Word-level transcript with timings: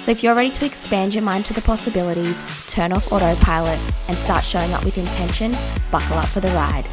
So 0.00 0.12
if 0.12 0.22
you're 0.22 0.34
ready 0.34 0.50
to 0.50 0.64
expand 0.64 1.14
your 1.14 1.24
mind 1.24 1.44
to 1.46 1.52
the 1.52 1.60
possibilities, 1.60 2.44
turn 2.66 2.92
off 2.92 3.12
autopilot, 3.12 3.78
and 4.08 4.16
start 4.16 4.44
showing 4.44 4.72
up 4.72 4.84
with 4.84 4.96
intention, 4.96 5.54
buckle 5.90 6.16
up 6.16 6.26
for 6.28 6.40
the 6.40 6.48
ride. 6.48 6.86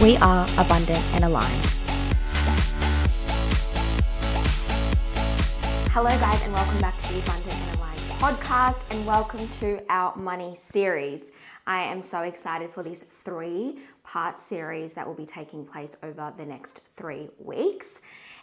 We 0.00 0.16
are 0.16 0.46
abundant 0.58 1.04
and 1.14 1.24
aligned. 1.24 1.66
Hello, 5.92 6.10
guys, 6.18 6.44
and 6.44 6.52
welcome 6.52 6.80
back 6.80 6.98
to 6.98 7.12
the 7.12 7.20
Abundant 7.20 7.54
and 7.54 7.76
Aligned 7.76 7.98
podcast, 8.18 8.84
and 8.90 9.06
welcome 9.06 9.46
to 9.48 9.80
our 9.88 10.16
money 10.16 10.52
series. 10.56 11.30
I 11.68 11.84
am 11.84 12.02
so 12.02 12.22
excited 12.22 12.68
for 12.68 12.82
this 12.82 13.02
three 13.02 13.78
part 14.02 14.40
series 14.40 14.94
that 14.94 15.06
will 15.06 15.14
be 15.14 15.24
taking 15.24 15.64
place 15.64 15.96
over 16.02 16.34
the 16.36 16.44
next 16.44 16.80
three 16.94 17.28
weeks. 17.38 18.00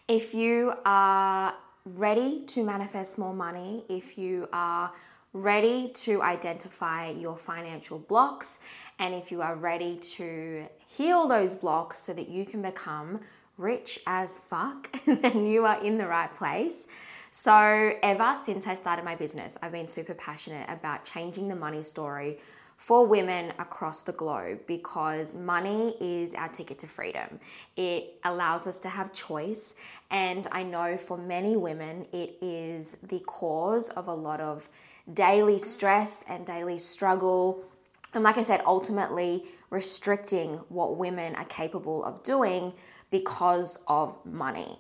If 0.08 0.34
you 0.34 0.74
are 0.86 1.54
ready 1.86 2.42
to 2.48 2.64
manifest 2.64 3.18
more 3.18 3.34
money, 3.34 3.84
if 3.90 4.18
you 4.18 4.50
are 4.52 4.92
ready 5.34 5.90
to 5.90 6.22
identify 6.22 7.10
your 7.10 7.38
financial 7.38 8.00
blocks, 8.00 8.60
and 9.00 9.14
if 9.14 9.32
you 9.32 9.42
are 9.42 9.56
ready 9.56 9.98
to 9.98 10.66
heal 10.88 11.28
those 11.28 11.56
blocks 11.56 12.00
so 12.00 12.14
that 12.14 12.28
you 12.28 12.46
can 12.46 12.62
become 12.62 13.20
rich 13.58 14.00
as 14.08 14.40
fuck, 14.40 14.92
then 15.06 15.46
you 15.46 15.66
are 15.66 15.82
in 15.84 15.98
the 15.98 16.08
right 16.08 16.34
place. 16.36 16.88
So, 17.32 17.54
ever 18.02 18.34
since 18.42 18.66
I 18.66 18.76
started 18.76 19.04
my 19.04 19.16
business, 19.16 19.58
I've 19.62 19.74
been 19.74 19.88
super 19.88 20.14
passionate 20.14 20.70
about 20.70 21.04
changing 21.04 21.50
the 21.50 21.56
money 21.56 21.84
story 21.84 22.40
for 22.76 23.06
women 23.08 23.54
across 23.58 24.04
the 24.04 24.12
globe 24.12 24.60
because 24.68 25.36
money 25.36 25.96
is 26.02 26.36
our 26.36 26.50
ticket 26.50 26.78
to 26.80 26.88
freedom. 26.88 27.40
It 27.76 28.20
allows 28.24 28.68
us 28.68 28.80
to 28.80 28.90
have 28.90 29.14
choice, 29.14 29.76
and 30.12 30.48
I 30.52 30.64
know 30.64 30.98
for 30.98 31.18
many 31.18 31.56
women, 31.56 32.06
it 32.12 32.38
is 32.42 32.98
the 33.02 33.20
cause 33.20 33.90
of 33.90 34.08
a 34.08 34.14
lot 34.14 34.42
of 34.42 34.68
daily 35.14 35.58
stress 35.58 36.24
and 36.28 36.46
daily 36.46 36.78
struggle. 36.78 37.64
And 38.14 38.24
like 38.24 38.38
I 38.38 38.44
said, 38.44 38.62
ultimately 38.66 39.44
restricting 39.70 40.56
what 40.70 40.98
women 40.98 41.36
are 41.36 41.46
capable 41.46 42.04
of 42.04 42.24
doing 42.24 42.74
because 43.12 43.78
of 43.88 44.18
money. 44.26 44.80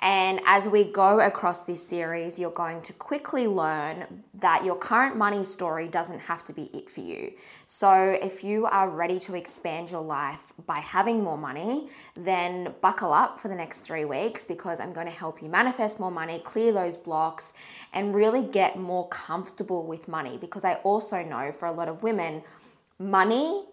And 0.00 0.42
as 0.44 0.68
we 0.68 0.84
go 0.84 1.20
across 1.20 1.62
this 1.62 1.86
series, 1.86 2.38
you're 2.38 2.50
going 2.50 2.82
to 2.82 2.92
quickly 2.92 3.46
learn 3.46 4.24
that 4.34 4.62
your 4.62 4.76
current 4.76 5.16
money 5.16 5.42
story 5.42 5.88
doesn't 5.88 6.18
have 6.20 6.44
to 6.44 6.52
be 6.52 6.64
it 6.74 6.90
for 6.90 7.00
you. 7.00 7.32
So, 7.64 8.18
if 8.20 8.44
you 8.44 8.66
are 8.66 8.90
ready 8.90 9.18
to 9.20 9.34
expand 9.34 9.90
your 9.90 10.02
life 10.02 10.52
by 10.66 10.80
having 10.80 11.24
more 11.24 11.38
money, 11.38 11.88
then 12.14 12.74
buckle 12.82 13.10
up 13.10 13.40
for 13.40 13.48
the 13.48 13.54
next 13.54 13.80
three 13.80 14.04
weeks 14.04 14.44
because 14.44 14.80
I'm 14.80 14.92
going 14.92 15.06
to 15.06 15.12
help 15.12 15.42
you 15.42 15.48
manifest 15.48 15.98
more 15.98 16.10
money, 16.10 16.40
clear 16.40 16.72
those 16.72 16.98
blocks, 16.98 17.54
and 17.94 18.14
really 18.14 18.42
get 18.42 18.78
more 18.78 19.08
comfortable 19.08 19.86
with 19.86 20.08
money. 20.08 20.36
Because 20.36 20.66
I 20.66 20.74
also 20.74 21.22
know 21.22 21.52
for 21.52 21.66
a 21.66 21.72
lot 21.72 21.88
of 21.88 22.02
women, 22.02 22.42
money 22.98 23.64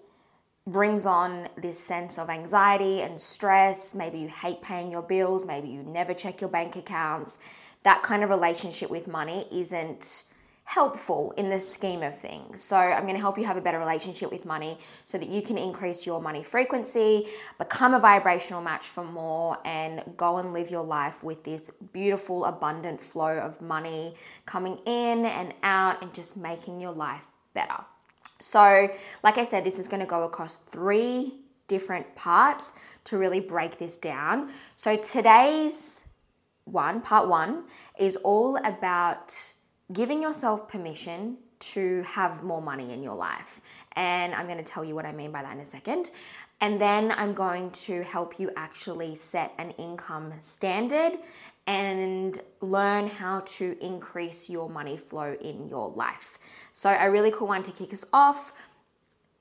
brings 0.65 1.05
on 1.05 1.49
this 1.57 1.79
sense 1.79 2.17
of 2.17 2.29
anxiety 2.29 3.01
and 3.01 3.19
stress. 3.19 3.93
Maybe 3.93 4.19
you 4.19 4.29
hate 4.29 4.61
paying 4.61 4.91
your 4.91 5.01
bills, 5.01 5.45
maybe 5.45 5.67
you 5.67 5.83
never 5.83 6.13
check 6.13 6.41
your 6.41 6.49
bank 6.49 6.75
accounts. 6.75 7.37
That 7.83 8.01
kind 8.01 8.23
of 8.23 8.29
relationship 8.29 8.89
with 8.89 9.07
money 9.07 9.45
isn't 9.51 10.23
helpful 10.65 11.33
in 11.35 11.49
the 11.49 11.59
scheme 11.59 12.01
of 12.01 12.17
things. 12.17 12.63
So, 12.63 12.77
I'm 12.77 13.03
going 13.03 13.15
to 13.15 13.19
help 13.21 13.37
you 13.37 13.43
have 13.43 13.57
a 13.57 13.61
better 13.61 13.79
relationship 13.79 14.31
with 14.31 14.45
money 14.45 14.77
so 15.05 15.17
that 15.17 15.27
you 15.27 15.41
can 15.41 15.57
increase 15.57 16.05
your 16.05 16.21
money 16.21 16.41
frequency, 16.41 17.27
become 17.57 17.93
a 17.93 17.99
vibrational 17.99 18.61
match 18.61 18.87
for 18.87 19.03
more, 19.03 19.57
and 19.65 20.01
go 20.15 20.37
and 20.37 20.53
live 20.53 20.71
your 20.71 20.83
life 20.83 21.21
with 21.21 21.43
this 21.43 21.69
beautiful, 21.91 22.45
abundant 22.45 23.03
flow 23.03 23.37
of 23.37 23.61
money 23.61 24.15
coming 24.45 24.79
in 24.85 25.25
and 25.25 25.53
out 25.63 26.01
and 26.01 26.13
just 26.13 26.37
making 26.37 26.79
your 26.79 26.93
life 26.93 27.27
better. 27.53 27.83
So, 28.43 28.89
like 29.23 29.37
I 29.37 29.45
said, 29.45 29.63
this 29.63 29.79
is 29.79 29.87
going 29.87 30.01
to 30.01 30.05
go 30.05 30.23
across 30.23 30.57
three 30.57 31.35
different 31.69 32.13
parts 32.15 32.73
to 33.05 33.17
really 33.17 33.39
break 33.39 33.77
this 33.77 33.97
down. 33.97 34.51
So, 34.75 34.97
today's 34.97 36.05
one, 36.65 36.99
part 36.99 37.29
one, 37.29 37.63
is 37.97 38.17
all 38.17 38.57
about 38.57 39.53
giving 39.93 40.21
yourself 40.21 40.67
permission 40.67 41.37
to 41.59 42.03
have 42.03 42.43
more 42.43 42.61
money 42.61 42.91
in 42.91 43.01
your 43.01 43.15
life. 43.15 43.61
And 43.93 44.35
I'm 44.35 44.47
going 44.47 44.57
to 44.57 44.63
tell 44.63 44.83
you 44.83 44.93
what 44.93 45.05
I 45.05 45.13
mean 45.13 45.31
by 45.31 45.41
that 45.41 45.53
in 45.53 45.61
a 45.61 45.65
second. 45.65 46.11
And 46.59 46.81
then 46.81 47.13
I'm 47.15 47.33
going 47.33 47.71
to 47.71 48.03
help 48.03 48.39
you 48.39 48.51
actually 48.57 49.15
set 49.15 49.53
an 49.57 49.71
income 49.71 50.33
standard 50.41 51.17
and 51.65 52.39
learn 52.61 53.07
how 53.07 53.41
to 53.41 53.77
increase 53.79 54.49
your 54.49 54.69
money 54.69 54.97
flow 54.97 55.35
in 55.39 55.69
your 55.69 55.89
life. 55.89 56.37
So, 56.73 56.89
a 56.89 57.09
really 57.09 57.31
cool 57.31 57.47
one 57.47 57.63
to 57.63 57.71
kick 57.71 57.93
us 57.93 58.03
off. 58.11 58.53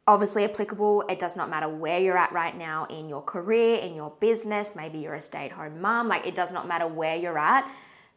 Obviously, 0.06 0.44
applicable. 0.44 1.05
It 1.09 1.19
does 1.19 1.37
not 1.37 1.49
matter 1.49 1.69
where 1.69 1.99
you're 1.99 2.19
at 2.19 2.33
right 2.33 2.56
now 2.56 2.84
in 2.87 3.09
your 3.09 3.22
career, 3.22 3.78
in 3.78 3.94
your 3.94 4.12
business. 4.21 4.77
Maybe 4.77 4.99
you're 4.99 5.15
a 5.15 5.21
stay 5.21 5.47
at 5.47 5.53
home 5.53 5.81
mom. 5.81 6.09
Like, 6.09 6.27
it 6.27 6.34
does 6.34 6.53
not 6.53 6.69
matter 6.69 6.87
where 6.87 7.16
you're 7.16 7.38
at. 7.38 7.69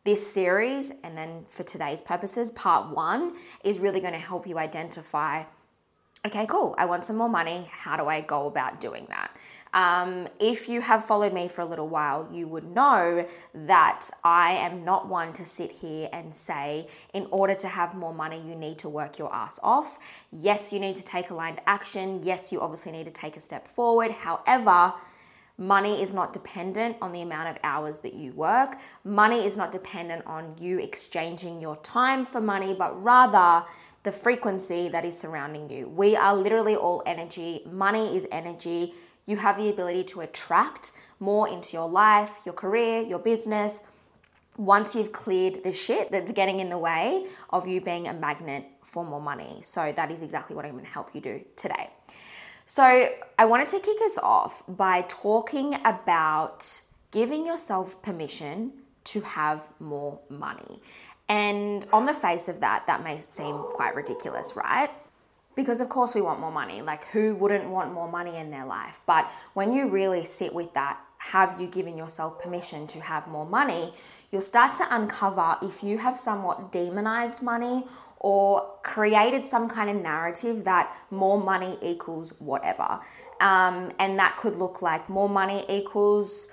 This 0.03 0.31
series, 0.31 0.91
and 1.03 1.17
then 1.17 1.45
for 1.49 1.63
today's 1.63 1.99
purposes, 1.99 2.51
part 2.51 2.95
one 2.95 3.35
is 3.63 3.79
really 3.79 3.99
going 3.99 4.13
to 4.13 4.19
help 4.19 4.45
you 4.45 4.59
identify 4.59 5.45
okay, 6.25 6.45
cool, 6.47 6.73
I 6.77 6.85
want 6.85 7.05
some 7.05 7.17
more 7.17 7.29
money. 7.29 7.67
How 7.71 7.95
do 7.97 8.07
I 8.07 8.21
go 8.21 8.47
about 8.47 8.81
doing 8.81 9.05
that? 9.09 9.35
Um, 9.73 10.29
if 10.39 10.69
you 10.69 10.79
have 10.81 11.03
followed 11.03 11.33
me 11.33 11.49
for 11.49 11.61
a 11.61 11.65
little 11.65 11.87
while, 11.87 12.29
you 12.31 12.47
would 12.47 12.63
know 12.63 13.27
that 13.53 14.09
I 14.23 14.53
am 14.53 14.85
not 14.85 15.09
one 15.09 15.33
to 15.33 15.45
sit 15.45 15.71
here 15.71 16.09
and 16.13 16.33
say, 16.33 16.87
in 17.13 17.27
order 17.29 17.55
to 17.55 17.67
have 17.67 17.93
more 17.93 18.13
money, 18.13 18.41
you 18.47 18.55
need 18.55 18.77
to 18.79 18.89
work 18.89 19.19
your 19.19 19.33
ass 19.33 19.59
off. 19.61 19.99
Yes, 20.31 20.71
you 20.71 20.79
need 20.79 20.95
to 20.95 21.03
take 21.03 21.29
aligned 21.29 21.61
action. 21.67 22.21
Yes, 22.23 22.51
you 22.51 22.61
obviously 22.61 22.93
need 22.93 23.05
to 23.05 23.11
take 23.11 23.35
a 23.35 23.41
step 23.41 23.67
forward. 23.67 24.11
However, 24.11 24.93
Money 25.57 26.01
is 26.01 26.13
not 26.13 26.33
dependent 26.33 26.97
on 27.01 27.13
the 27.13 27.21
amount 27.21 27.47
of 27.47 27.57
hours 27.63 27.99
that 27.99 28.13
you 28.13 28.33
work. 28.33 28.77
Money 29.05 29.45
is 29.45 29.55
not 29.55 29.71
dependent 29.71 30.25
on 30.25 30.53
you 30.59 30.79
exchanging 30.79 31.61
your 31.61 31.77
time 31.77 32.25
for 32.25 32.41
money, 32.41 32.73
but 32.73 33.01
rather 33.01 33.65
the 34.05 34.11
frequency 34.13 34.87
that 34.89 35.03
is 35.03 35.17
surrounding 35.17 35.69
you. 35.69 35.89
We 35.89 36.15
are 36.15 36.33
literally 36.33 36.77
all 36.77 37.03
energy. 37.05 37.63
Money 37.69 38.15
is 38.15 38.25
energy 38.31 38.93
you 39.25 39.37
have 39.37 39.57
the 39.57 39.69
ability 39.69 40.03
to 40.03 40.21
attract 40.21 40.91
more 41.19 41.49
into 41.49 41.75
your 41.75 41.89
life, 41.89 42.39
your 42.45 42.53
career, 42.53 43.01
your 43.01 43.19
business 43.19 43.81
once 44.57 44.95
you've 44.95 45.11
cleared 45.11 45.63
the 45.63 45.73
shit 45.73 46.11
that's 46.11 46.31
getting 46.31 46.61
in 46.61 46.69
the 46.69 46.77
way 46.77 47.25
of 47.49 47.67
you 47.67 47.81
being 47.81 48.07
a 48.07 48.13
magnet 48.13 48.65
for 48.83 49.03
more 49.03 49.19
money. 49.19 49.59
So, 49.63 49.91
that 49.91 50.11
is 50.11 50.21
exactly 50.21 50.55
what 50.55 50.63
I'm 50.63 50.71
going 50.71 50.85
to 50.85 50.89
help 50.89 51.13
you 51.13 51.19
do 51.19 51.43
today. 51.57 51.89
So, 52.65 53.09
I 53.37 53.45
wanted 53.45 53.67
to 53.69 53.79
kick 53.79 53.97
us 54.05 54.17
off 54.17 54.63
by 54.67 55.01
talking 55.09 55.75
about 55.83 56.81
giving 57.11 57.45
yourself 57.45 58.01
permission 58.01 58.71
to 59.05 59.21
have 59.21 59.67
more 59.79 60.19
money. 60.29 60.79
And 61.27 61.85
on 61.91 62.05
the 62.05 62.13
face 62.13 62.47
of 62.47 62.59
that, 62.59 62.87
that 62.87 63.03
may 63.03 63.19
seem 63.19 63.57
quite 63.71 63.95
ridiculous, 63.95 64.55
right? 64.55 64.89
because 65.55 65.79
of 65.81 65.89
course 65.89 66.13
we 66.13 66.21
want 66.21 66.39
more 66.39 66.51
money. 66.51 66.81
Like 66.81 67.05
who 67.05 67.35
wouldn't 67.35 67.69
want 67.69 67.93
more 67.93 68.09
money 68.09 68.35
in 68.37 68.51
their 68.51 68.65
life? 68.65 69.01
But 69.05 69.29
when 69.53 69.73
you 69.73 69.87
really 69.87 70.23
sit 70.23 70.53
with 70.53 70.73
that, 70.73 70.99
have 71.17 71.59
you 71.59 71.67
given 71.67 71.97
yourself 71.97 72.39
permission 72.39 72.85
to 72.87 72.99
have 72.99 73.27
more 73.27 73.45
money? 73.45 73.93
You'll 74.31 74.41
start 74.41 74.73
to 74.73 74.85
uncover 74.91 75.57
if 75.61 75.83
you 75.83 75.97
have 75.97 76.19
somewhat 76.19 76.71
demonized 76.71 77.41
money 77.41 77.85
or 78.19 78.69
created 78.83 79.43
some 79.43 79.67
kind 79.67 79.89
of 79.89 79.95
narrative 79.95 80.65
that 80.65 80.95
more 81.09 81.39
money 81.41 81.77
equals 81.81 82.31
whatever. 82.39 82.99
Um, 83.39 83.91
and 83.97 84.19
that 84.19 84.37
could 84.37 84.55
look 84.55 84.81
like 84.81 85.09
more 85.09 85.29
money 85.29 85.65
equals 85.67 86.47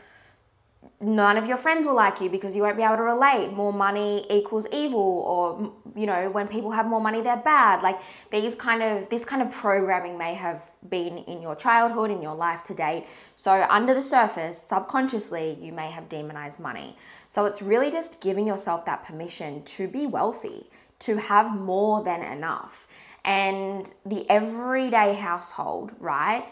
none 1.02 1.36
of 1.36 1.46
your 1.46 1.56
friends 1.56 1.86
will 1.86 1.94
like 1.94 2.20
you 2.20 2.30
because 2.30 2.54
you 2.54 2.62
won't 2.62 2.76
be 2.76 2.82
able 2.82 2.96
to 2.96 3.02
relate. 3.02 3.52
More 3.52 3.72
money 3.72 4.24
equals 4.30 4.66
evil, 4.72 5.00
or 5.00 5.72
you 5.96 6.06
know, 6.06 6.30
when 6.30 6.48
people 6.48 6.70
have 6.70 6.86
more 6.86 7.00
money, 7.00 7.20
they're 7.20 7.36
bad. 7.36 7.82
Like 7.82 7.98
these 8.30 8.54
kind 8.54 8.82
of 8.82 9.08
this 9.08 9.24
kind 9.24 9.42
of 9.42 9.50
programming 9.50 10.16
may 10.16 10.34
have 10.34 10.70
been 10.88 11.18
in 11.18 11.42
your 11.42 11.56
childhood, 11.56 12.10
in 12.10 12.22
your 12.22 12.34
life 12.34 12.62
to 12.64 12.74
date. 12.74 13.06
So 13.36 13.66
under 13.68 13.92
the 13.92 14.02
surface, 14.02 14.56
subconsciously, 14.56 15.58
you 15.60 15.72
may 15.72 15.90
have 15.90 16.08
demonized 16.08 16.60
money. 16.60 16.96
So 17.28 17.46
it's 17.46 17.60
really 17.60 17.90
just 17.90 18.20
giving 18.20 18.46
yourself 18.46 18.84
that 18.86 19.04
permission 19.04 19.64
to 19.64 19.88
be 19.88 20.06
wealthy, 20.06 20.70
to 21.00 21.16
have 21.16 21.54
more 21.54 22.04
than 22.04 22.22
enough. 22.22 22.86
And 23.24 23.92
the 24.06 24.28
everyday 24.30 25.14
household, 25.14 25.92
right, 25.98 26.44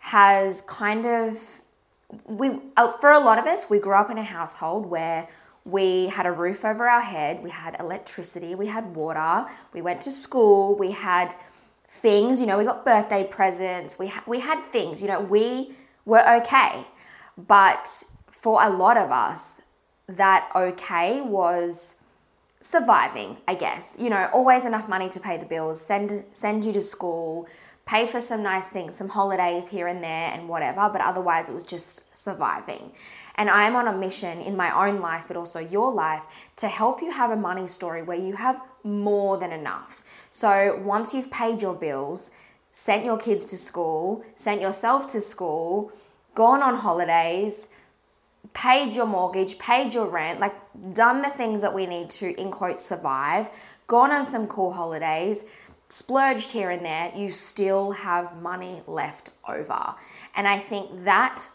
has 0.00 0.62
kind 0.62 1.06
of 1.06 1.60
we 2.24 2.58
uh, 2.76 2.92
for 2.92 3.10
a 3.10 3.18
lot 3.18 3.38
of 3.38 3.46
us 3.46 3.68
we 3.68 3.78
grew 3.78 3.94
up 3.94 4.10
in 4.10 4.18
a 4.18 4.24
household 4.24 4.86
where 4.86 5.28
we 5.66 6.06
had 6.06 6.26
a 6.26 6.32
roof 6.32 6.64
over 6.64 6.88
our 6.88 7.00
head, 7.00 7.42
we 7.42 7.50
had 7.50 7.76
electricity, 7.80 8.54
we 8.54 8.68
had 8.68 8.94
water, 8.94 9.46
we 9.72 9.82
went 9.82 10.00
to 10.02 10.12
school, 10.12 10.76
we 10.76 10.92
had 10.92 11.34
things, 11.88 12.40
you 12.40 12.46
know, 12.46 12.56
we 12.56 12.64
got 12.64 12.84
birthday 12.84 13.24
presents, 13.24 13.98
we, 13.98 14.06
ha- 14.06 14.22
we 14.28 14.38
had 14.38 14.62
things, 14.66 15.02
you 15.02 15.08
know, 15.08 15.20
we 15.20 15.72
were 16.04 16.22
okay. 16.36 16.86
But 17.36 17.88
for 18.30 18.62
a 18.62 18.70
lot 18.70 18.96
of 18.96 19.10
us, 19.10 19.60
that 20.06 20.48
okay 20.54 21.20
was 21.20 22.00
surviving, 22.60 23.36
I 23.48 23.56
guess. 23.56 23.96
You 24.00 24.10
know, 24.10 24.30
always 24.32 24.64
enough 24.64 24.88
money 24.88 25.08
to 25.08 25.20
pay 25.20 25.36
the 25.36 25.46
bills, 25.46 25.80
send 25.80 26.24
send 26.32 26.64
you 26.64 26.72
to 26.74 26.82
school, 26.82 27.48
pay 27.86 28.04
for 28.06 28.20
some 28.20 28.42
nice 28.42 28.68
things, 28.68 28.96
some 28.96 29.08
holidays 29.08 29.68
here 29.68 29.86
and 29.86 30.02
there 30.02 30.32
and 30.32 30.48
whatever, 30.48 30.90
but 30.92 31.00
otherwise 31.00 31.48
it 31.48 31.54
was 31.54 31.64
just 31.64 32.16
surviving. 32.16 32.92
And 33.36 33.48
I'm 33.48 33.76
on 33.76 33.86
a 33.86 33.96
mission 33.96 34.40
in 34.40 34.56
my 34.56 34.88
own 34.88 35.00
life, 35.00 35.24
but 35.28 35.36
also 35.36 35.60
your 35.60 35.92
life, 35.92 36.50
to 36.56 36.66
help 36.66 37.00
you 37.00 37.12
have 37.12 37.30
a 37.30 37.36
money 37.36 37.68
story 37.68 38.02
where 38.02 38.18
you 38.18 38.34
have 38.34 38.60
more 38.82 39.38
than 39.38 39.52
enough. 39.52 40.02
So 40.30 40.80
once 40.84 41.14
you've 41.14 41.30
paid 41.30 41.62
your 41.62 41.74
bills, 41.74 42.32
sent 42.72 43.04
your 43.04 43.18
kids 43.18 43.44
to 43.46 43.56
school, 43.56 44.24
sent 44.34 44.60
yourself 44.60 45.06
to 45.08 45.20
school, 45.20 45.92
gone 46.34 46.62
on 46.62 46.74
holidays, 46.74 47.68
paid 48.52 48.92
your 48.94 49.06
mortgage, 49.06 49.58
paid 49.58 49.94
your 49.94 50.06
rent, 50.06 50.40
like 50.40 50.54
done 50.92 51.22
the 51.22 51.30
things 51.30 51.62
that 51.62 51.74
we 51.74 51.86
need 51.86 52.10
to, 52.10 52.38
in 52.40 52.50
quote, 52.50 52.80
survive, 52.80 53.50
gone 53.86 54.10
on 54.10 54.24
some 54.24 54.46
cool 54.46 54.72
holidays, 54.72 55.44
splurged 55.88 56.50
here 56.52 56.70
and 56.70 56.84
there, 56.84 57.12
you 57.14 57.30
still 57.30 57.92
have 57.92 58.40
money 58.42 58.82
left 58.86 59.30
over. 59.48 59.94
And 60.34 60.46
I 60.48 60.58
think 60.58 61.04
that 61.04 61.48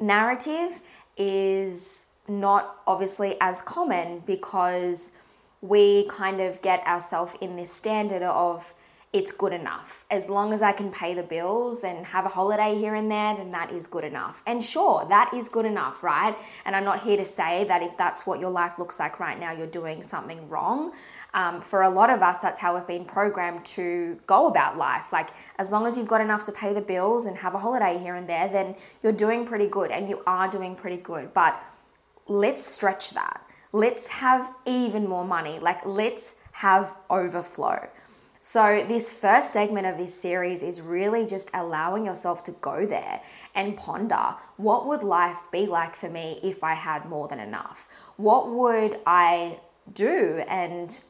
narrative 0.00 0.80
is 1.16 2.06
not 2.28 2.76
obviously 2.86 3.36
as 3.40 3.62
common 3.62 4.22
because 4.26 5.12
we 5.60 6.06
kind 6.08 6.40
of 6.40 6.62
get 6.62 6.86
ourselves 6.86 7.34
in 7.40 7.56
this 7.56 7.72
standard 7.72 8.22
of 8.22 8.74
it's 9.10 9.32
good 9.32 9.54
enough. 9.54 10.04
As 10.10 10.28
long 10.28 10.52
as 10.52 10.60
I 10.60 10.72
can 10.72 10.90
pay 10.90 11.14
the 11.14 11.22
bills 11.22 11.82
and 11.82 12.04
have 12.04 12.26
a 12.26 12.28
holiday 12.28 12.76
here 12.76 12.94
and 12.94 13.10
there, 13.10 13.34
then 13.34 13.48
that 13.50 13.72
is 13.72 13.86
good 13.86 14.04
enough. 14.04 14.42
And 14.46 14.62
sure, 14.62 15.06
that 15.08 15.32
is 15.32 15.48
good 15.48 15.64
enough, 15.64 16.02
right? 16.02 16.36
And 16.66 16.76
I'm 16.76 16.84
not 16.84 17.02
here 17.02 17.16
to 17.16 17.24
say 17.24 17.64
that 17.64 17.82
if 17.82 17.96
that's 17.96 18.26
what 18.26 18.38
your 18.38 18.50
life 18.50 18.78
looks 18.78 18.98
like 18.98 19.18
right 19.18 19.40
now, 19.40 19.52
you're 19.52 19.66
doing 19.66 20.02
something 20.02 20.46
wrong. 20.50 20.92
Um, 21.32 21.62
for 21.62 21.82
a 21.82 21.88
lot 21.88 22.10
of 22.10 22.20
us, 22.20 22.38
that's 22.38 22.60
how 22.60 22.74
we've 22.74 22.86
been 22.86 23.06
programmed 23.06 23.64
to 23.66 24.20
go 24.26 24.46
about 24.46 24.76
life. 24.76 25.10
Like, 25.10 25.30
as 25.58 25.72
long 25.72 25.86
as 25.86 25.96
you've 25.96 26.08
got 26.08 26.20
enough 26.20 26.44
to 26.44 26.52
pay 26.52 26.74
the 26.74 26.82
bills 26.82 27.24
and 27.24 27.34
have 27.38 27.54
a 27.54 27.58
holiday 27.58 27.98
here 27.98 28.14
and 28.14 28.28
there, 28.28 28.48
then 28.48 28.76
you're 29.02 29.12
doing 29.12 29.46
pretty 29.46 29.68
good 29.68 29.90
and 29.90 30.10
you 30.10 30.22
are 30.26 30.48
doing 30.50 30.74
pretty 30.74 30.98
good. 30.98 31.32
But 31.32 31.58
let's 32.26 32.62
stretch 32.62 33.12
that. 33.12 33.42
Let's 33.72 34.08
have 34.08 34.52
even 34.66 35.08
more 35.08 35.24
money. 35.24 35.58
Like, 35.58 35.86
let's 35.86 36.36
have 36.52 36.94
overflow. 37.08 37.88
So, 38.40 38.84
this 38.86 39.10
first 39.10 39.52
segment 39.52 39.86
of 39.86 39.98
this 39.98 40.18
series 40.18 40.62
is 40.62 40.80
really 40.80 41.26
just 41.26 41.50
allowing 41.54 42.06
yourself 42.06 42.44
to 42.44 42.52
go 42.52 42.86
there 42.86 43.20
and 43.54 43.76
ponder 43.76 44.36
what 44.56 44.86
would 44.86 45.02
life 45.02 45.42
be 45.50 45.66
like 45.66 45.96
for 45.96 46.08
me 46.08 46.38
if 46.42 46.62
I 46.62 46.74
had 46.74 47.06
more 47.06 47.26
than 47.26 47.40
enough? 47.40 47.88
What 48.16 48.50
would 48.50 49.00
I 49.06 49.58
do 49.92 50.42
and 50.46 51.00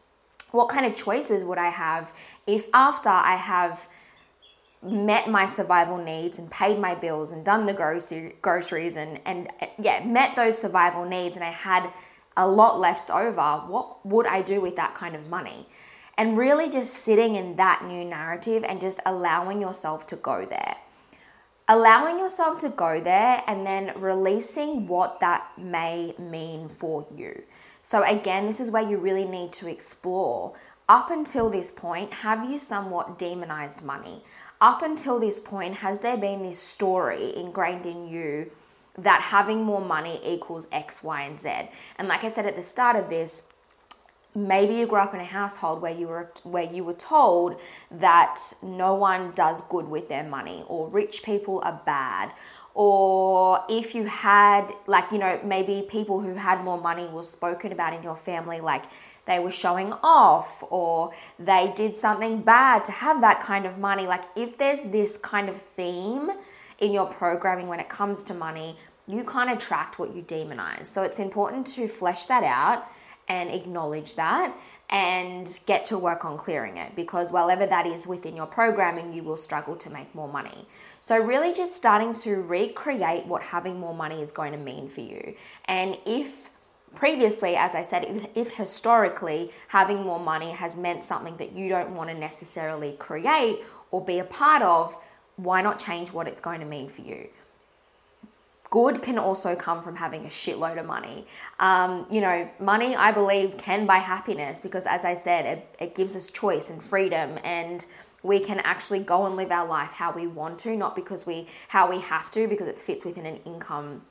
what 0.53 0.71
kind 0.71 0.87
of 0.87 0.97
choices 0.97 1.45
would 1.45 1.59
I 1.59 1.69
have 1.69 2.15
if 2.47 2.67
after 2.73 3.11
I 3.11 3.37
have 3.37 3.87
met 4.83 5.29
my 5.29 5.45
survival 5.45 5.99
needs 5.99 6.39
and 6.39 6.51
paid 6.51 6.79
my 6.79 6.95
bills 6.95 7.33
and 7.33 7.45
done 7.45 7.67
the 7.67 7.75
grocery, 7.75 8.37
groceries 8.41 8.97
and, 8.97 9.21
and 9.27 9.53
yeah, 9.79 10.03
met 10.05 10.35
those 10.37 10.57
survival 10.57 11.05
needs 11.05 11.37
and 11.37 11.45
I 11.45 11.51
had 11.51 11.91
a 12.37 12.49
lot 12.49 12.79
left 12.79 13.11
over, 13.11 13.65
what 13.67 14.07
would 14.07 14.27
I 14.27 14.41
do 14.41 14.61
with 14.61 14.77
that 14.77 14.95
kind 14.95 15.15
of 15.15 15.29
money? 15.29 15.67
And 16.19 16.37
really 16.37 16.69
just 16.69 16.93
sitting 16.93 17.37
in 17.37 17.55
that 17.57 17.85
new 17.85 18.05
narrative 18.05 18.65
and 18.69 18.81
just 18.81 18.99
allowing 19.07 19.61
yourself 19.61 20.05
to 20.09 20.17
go 20.17 20.45
there. 20.45 20.77
Allowing 21.69 22.19
yourself 22.19 22.59
to 22.59 22.71
go 22.71 23.01
there 23.01 23.43
and 23.47 23.65
then 23.65 23.93
releasing 23.95 24.89
what 24.89 25.21
that 25.21 25.47
may 25.57 26.15
mean 26.19 26.69
for 26.69 27.07
you. 27.15 27.43
So, 27.83 28.03
again, 28.03 28.47
this 28.47 28.59
is 28.59 28.71
where 28.71 28.83
you 28.83 28.99
really 28.99 29.27
need 29.27 29.53
to 29.53 29.71
explore. 29.71 30.55
Up 30.89 31.11
until 31.11 31.51
this 31.51 31.71
point, 31.71 32.13
have 32.13 32.51
you 32.51 32.59
somewhat 32.59 33.19
demonized 33.19 33.85
money? 33.85 34.25
Up 34.61 34.83
until 34.83 35.21
this 35.21 35.39
point, 35.39 35.75
has 35.75 35.99
there 35.99 36.17
been 36.17 36.43
this 36.43 36.59
story 36.59 37.37
ingrained 37.37 37.87
in 37.87 38.09
you 38.09 38.51
that 38.97 39.21
having 39.21 39.63
more 39.63 39.83
money 39.83 40.21
equals 40.25 40.67
X, 40.73 41.05
Y, 41.05 41.23
and 41.23 41.39
Z? 41.39 41.69
And 41.97 42.09
like 42.09 42.25
I 42.25 42.31
said 42.31 42.47
at 42.47 42.57
the 42.57 42.63
start 42.63 42.97
of 42.97 43.09
this, 43.09 43.49
maybe 44.35 44.75
you 44.75 44.87
grew 44.87 44.99
up 44.99 45.15
in 45.15 45.21
a 45.21 45.25
household 45.25 45.83
where 45.83 45.93
you 45.93 46.07
were 46.07 46.31
where 46.45 46.65
you 46.65 46.85
were 46.85 46.95
told 46.95 47.61
that 47.91 48.39
no 48.63 48.95
one 48.95 49.33
does 49.33 49.61
good 49.63 49.89
with 49.89 50.09
their 50.09 50.25
money 50.25 50.65
or 50.69 50.89
rich 50.89 51.23
people 51.23 51.61
are 51.65 51.81
bad. 51.85 52.33
Or 52.75 53.65
if 53.69 53.95
you 53.95 54.05
had 54.05 54.73
like 54.87 55.11
you 55.11 55.19
know 55.19 55.41
maybe 55.45 55.87
people 55.89 56.21
who 56.21 56.35
had 56.35 56.63
more 56.63 56.81
money 56.81 57.09
were 57.09 57.23
spoken 57.23 57.73
about 57.73 57.95
in 57.95 58.03
your 58.03 58.17
family 58.17 58.61
like 58.61 58.85
they 59.27 59.39
were 59.39 59.51
showing 59.51 59.93
off 60.03 60.65
or 60.71 61.13
they 61.39 61.73
did 61.77 61.95
something 61.95 62.41
bad 62.41 62.85
to 62.87 62.93
have 62.93 63.21
that 63.21 63.41
kind 63.41 63.67
of 63.67 63.79
money. 63.79 64.07
Like 64.07 64.25
if 64.37 64.57
there's 64.57 64.83
this 64.83 65.17
kind 65.17 65.49
of 65.49 65.57
theme 65.57 66.31
in 66.79 66.93
your 66.93 67.07
programming 67.07 67.67
when 67.67 67.81
it 67.81 67.89
comes 67.89 68.25
to 68.25 68.35
money 68.35 68.77
you 69.09 69.25
can't 69.25 69.51
attract 69.51 69.99
what 69.99 70.15
you 70.15 70.23
demonize. 70.23 70.85
So 70.87 71.03
it's 71.03 71.19
important 71.19 71.67
to 71.69 71.89
flesh 71.89 72.27
that 72.27 72.45
out 72.45 72.87
and 73.29 73.51
acknowledge 73.51 74.15
that 74.15 74.57
and 74.91 75.61
get 75.67 75.85
to 75.85 75.99
work 75.99 76.25
on 76.25 76.39
clearing 76.39 76.79
it 76.79 76.97
because 76.97 77.31
whatever 77.31 77.67
that 77.67 77.87
is 77.87 78.07
within 78.07 78.35
your 78.35 78.47
programming, 78.47 79.13
you 79.13 79.23
will 79.23 79.37
struggle 79.37 79.77
to 79.77 79.91
make 79.91 80.15
more 80.15 80.29
money. 80.29 80.67
So, 81.01 81.23
really, 81.23 81.53
just 81.53 81.75
starting 81.75 82.15
to 82.15 82.37
recreate 82.37 83.27
what 83.27 83.43
having 83.43 83.79
more 83.79 83.95
money 83.95 84.23
is 84.23 84.31
going 84.31 84.53
to 84.53 84.59
mean 84.59 84.89
for 84.89 85.03
you. 85.03 85.35
And 85.67 85.99
if 86.07 86.49
previously, 86.95 87.55
as 87.57 87.75
I 87.75 87.83
said, 87.83 88.05
if, 88.05 88.29
if 88.35 88.57
historically 88.57 89.51
having 89.69 90.03
more 90.03 90.21
money 90.21 90.51
has 90.53 90.77
meant 90.77 91.05
something 91.05 91.37
that 91.37 91.53
you 91.53 91.69
don't 91.69 91.95
want 91.95 92.09
to 92.09 92.17
necessarily 92.17 92.93
create 92.99 93.61
or 93.91 94.03
be 94.03 94.19
a 94.19 94.25
part 94.25 94.63
of, 94.63 94.97
why 95.37 95.61
not 95.63 95.79
change 95.79 96.13
what 96.13 96.27
it's 96.27 96.41
going 96.41 96.61
to 96.61 96.67
mean 96.67 96.89
for 96.89 97.03
you? 97.03 97.29
Good 98.71 99.03
can 99.03 99.19
also 99.19 99.57
come 99.57 99.83
from 99.83 99.97
having 99.97 100.25
a 100.25 100.29
shitload 100.29 100.79
of 100.79 100.87
money. 100.87 101.27
Um, 101.59 102.07
you 102.11 102.21
know, 102.21 102.49
money, 102.61 102.95
I 102.95 103.13
believe, 103.13 103.57
can 103.57 103.87
buy 103.87 103.99
happiness 103.99 104.61
because, 104.61 104.87
as 104.87 105.05
I 105.05 105.15
said, 105.15 105.47
it, 105.47 105.77
it 105.81 105.95
gives 105.95 106.15
us 106.15 106.31
choice 106.31 106.71
and 106.71 106.83
freedom 106.83 107.39
and 107.45 107.85
we 108.23 108.41
can 108.41 108.59
actually 108.61 109.01
go 109.01 109.27
and 109.27 109.37
live 109.37 109.53
our 109.53 109.67
life 109.67 109.93
how 109.93 110.13
we 110.13 110.27
want 110.27 110.59
to, 110.61 110.77
not 110.77 110.97
because 110.97 111.25
we 111.25 111.47
how 111.69 111.89
we 111.89 112.01
have 112.01 112.31
to, 112.33 112.49
because 112.49 112.69
it 112.69 112.83
fits 112.83 113.05
within 113.05 113.27
an 113.27 113.37
income 113.45 114.03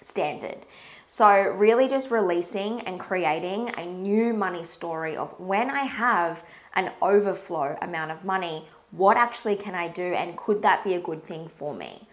standard. 0.00 0.58
So, 1.06 1.50
really, 1.50 1.88
just 1.88 2.10
releasing 2.10 2.80
and 2.82 3.00
creating 3.00 3.70
a 3.76 3.86
new 3.86 4.34
money 4.34 4.64
story 4.64 5.16
of 5.16 5.38
when 5.40 5.70
I 5.70 5.84
have 5.84 6.44
an 6.74 6.92
overflow 7.00 7.76
amount 7.80 8.10
of 8.10 8.24
money, 8.24 8.66
what 8.90 9.16
actually 9.16 9.56
can 9.56 9.74
I 9.74 9.88
do, 9.88 10.02
and 10.02 10.36
could 10.36 10.62
that 10.62 10.84
be 10.84 10.94
a 10.94 11.00
good 11.00 11.22
thing 11.22 11.48
for 11.48 11.74
me? 11.74 12.06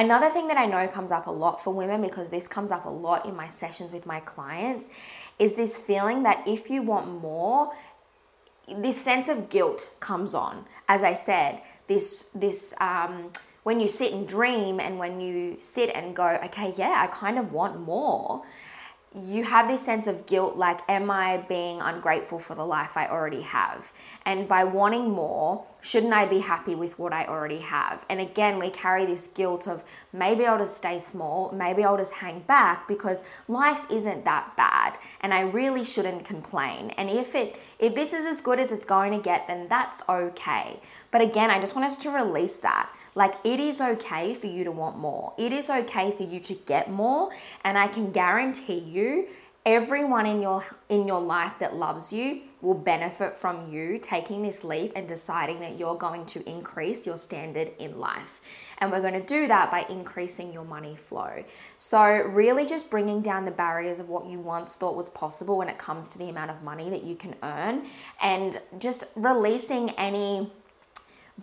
Another 0.00 0.30
thing 0.30 0.48
that 0.48 0.56
I 0.56 0.64
know 0.64 0.88
comes 0.88 1.12
up 1.12 1.26
a 1.26 1.30
lot 1.30 1.62
for 1.62 1.74
women, 1.74 2.00
because 2.00 2.30
this 2.30 2.48
comes 2.48 2.72
up 2.72 2.86
a 2.86 2.88
lot 2.88 3.26
in 3.26 3.36
my 3.36 3.48
sessions 3.48 3.92
with 3.92 4.06
my 4.06 4.20
clients, 4.20 4.88
is 5.38 5.56
this 5.56 5.76
feeling 5.76 6.22
that 6.22 6.42
if 6.48 6.70
you 6.70 6.80
want 6.80 7.20
more, 7.20 7.70
this 8.78 8.98
sense 8.98 9.28
of 9.28 9.50
guilt 9.50 9.94
comes 10.00 10.32
on. 10.32 10.64
As 10.88 11.02
I 11.02 11.12
said, 11.12 11.60
this 11.86 12.30
this 12.34 12.72
um, 12.80 13.30
when 13.64 13.78
you 13.78 13.88
sit 13.88 14.14
and 14.14 14.26
dream, 14.26 14.80
and 14.80 14.98
when 14.98 15.20
you 15.20 15.56
sit 15.60 15.90
and 15.94 16.16
go, 16.16 16.28
okay, 16.46 16.72
yeah, 16.78 16.94
I 17.04 17.06
kind 17.08 17.38
of 17.38 17.52
want 17.52 17.78
more 17.78 18.42
you 19.12 19.42
have 19.42 19.66
this 19.66 19.84
sense 19.84 20.06
of 20.06 20.26
guilt 20.26 20.56
like, 20.56 20.80
am 20.88 21.10
I 21.10 21.38
being 21.48 21.80
ungrateful 21.80 22.38
for 22.38 22.54
the 22.54 22.64
life 22.64 22.96
I 22.96 23.08
already 23.08 23.40
have? 23.40 23.92
And 24.24 24.46
by 24.46 24.62
wanting 24.62 25.10
more, 25.10 25.66
shouldn't 25.80 26.12
I 26.12 26.26
be 26.26 26.38
happy 26.38 26.76
with 26.76 26.96
what 26.96 27.12
I 27.12 27.24
already 27.26 27.58
have? 27.58 28.06
And 28.08 28.20
again, 28.20 28.60
we 28.60 28.70
carry 28.70 29.06
this 29.06 29.26
guilt 29.26 29.66
of 29.66 29.82
maybe 30.12 30.46
I'll 30.46 30.58
just 30.58 30.76
stay 30.76 31.00
small, 31.00 31.50
maybe 31.52 31.82
I'll 31.82 31.96
just 31.96 32.14
hang 32.14 32.40
back 32.40 32.86
because 32.86 33.24
life 33.48 33.84
isn't 33.90 34.24
that 34.26 34.56
bad 34.56 34.96
and 35.22 35.34
I 35.34 35.40
really 35.40 35.84
shouldn't 35.84 36.24
complain. 36.24 36.90
And 36.90 37.10
if 37.10 37.34
it 37.34 37.58
if 37.80 37.96
this 37.96 38.12
is 38.12 38.24
as 38.24 38.40
good 38.40 38.60
as 38.60 38.70
it's 38.70 38.84
going 38.84 39.12
to 39.12 39.18
get, 39.18 39.48
then 39.48 39.66
that's 39.68 40.08
okay. 40.08 40.78
But 41.10 41.22
again, 41.22 41.50
I 41.50 41.58
just 41.58 41.74
want 41.74 41.86
us 41.86 41.96
to 41.98 42.10
release 42.10 42.56
that. 42.58 42.90
Like, 43.14 43.34
it 43.42 43.58
is 43.58 43.80
okay 43.80 44.34
for 44.34 44.46
you 44.46 44.62
to 44.64 44.70
want 44.70 44.96
more. 44.96 45.32
It 45.36 45.52
is 45.52 45.68
okay 45.68 46.12
for 46.12 46.22
you 46.22 46.38
to 46.40 46.54
get 46.54 46.90
more. 46.90 47.30
And 47.64 47.76
I 47.76 47.88
can 47.88 48.12
guarantee 48.12 48.78
you, 48.78 48.99
everyone 49.66 50.26
in 50.26 50.40
your 50.40 50.64
in 50.88 51.06
your 51.06 51.20
life 51.20 51.52
that 51.58 51.76
loves 51.76 52.12
you 52.12 52.42
will 52.62 52.74
benefit 52.74 53.34
from 53.34 53.72
you 53.72 53.98
taking 53.98 54.42
this 54.42 54.64
leap 54.64 54.92
and 54.94 55.08
deciding 55.08 55.60
that 55.60 55.78
you're 55.78 55.96
going 55.96 56.26
to 56.26 56.46
increase 56.48 57.06
your 57.06 57.16
standard 57.16 57.70
in 57.78 57.98
life. 57.98 58.40
And 58.78 58.90
we're 58.90 59.00
going 59.00 59.14
to 59.14 59.24
do 59.24 59.46
that 59.48 59.70
by 59.70 59.86
increasing 59.88 60.52
your 60.52 60.64
money 60.64 60.96
flow. 60.96 61.44
So, 61.78 62.22
really 62.28 62.66
just 62.66 62.90
bringing 62.90 63.22
down 63.22 63.44
the 63.44 63.50
barriers 63.50 63.98
of 63.98 64.08
what 64.08 64.26
you 64.26 64.38
once 64.38 64.76
thought 64.76 64.96
was 64.96 65.10
possible 65.10 65.58
when 65.58 65.68
it 65.68 65.78
comes 65.78 66.12
to 66.12 66.18
the 66.18 66.28
amount 66.28 66.50
of 66.50 66.62
money 66.62 66.90
that 66.90 67.02
you 67.02 67.16
can 67.16 67.34
earn 67.42 67.86
and 68.20 68.60
just 68.78 69.04
releasing 69.16 69.90
any 69.90 70.50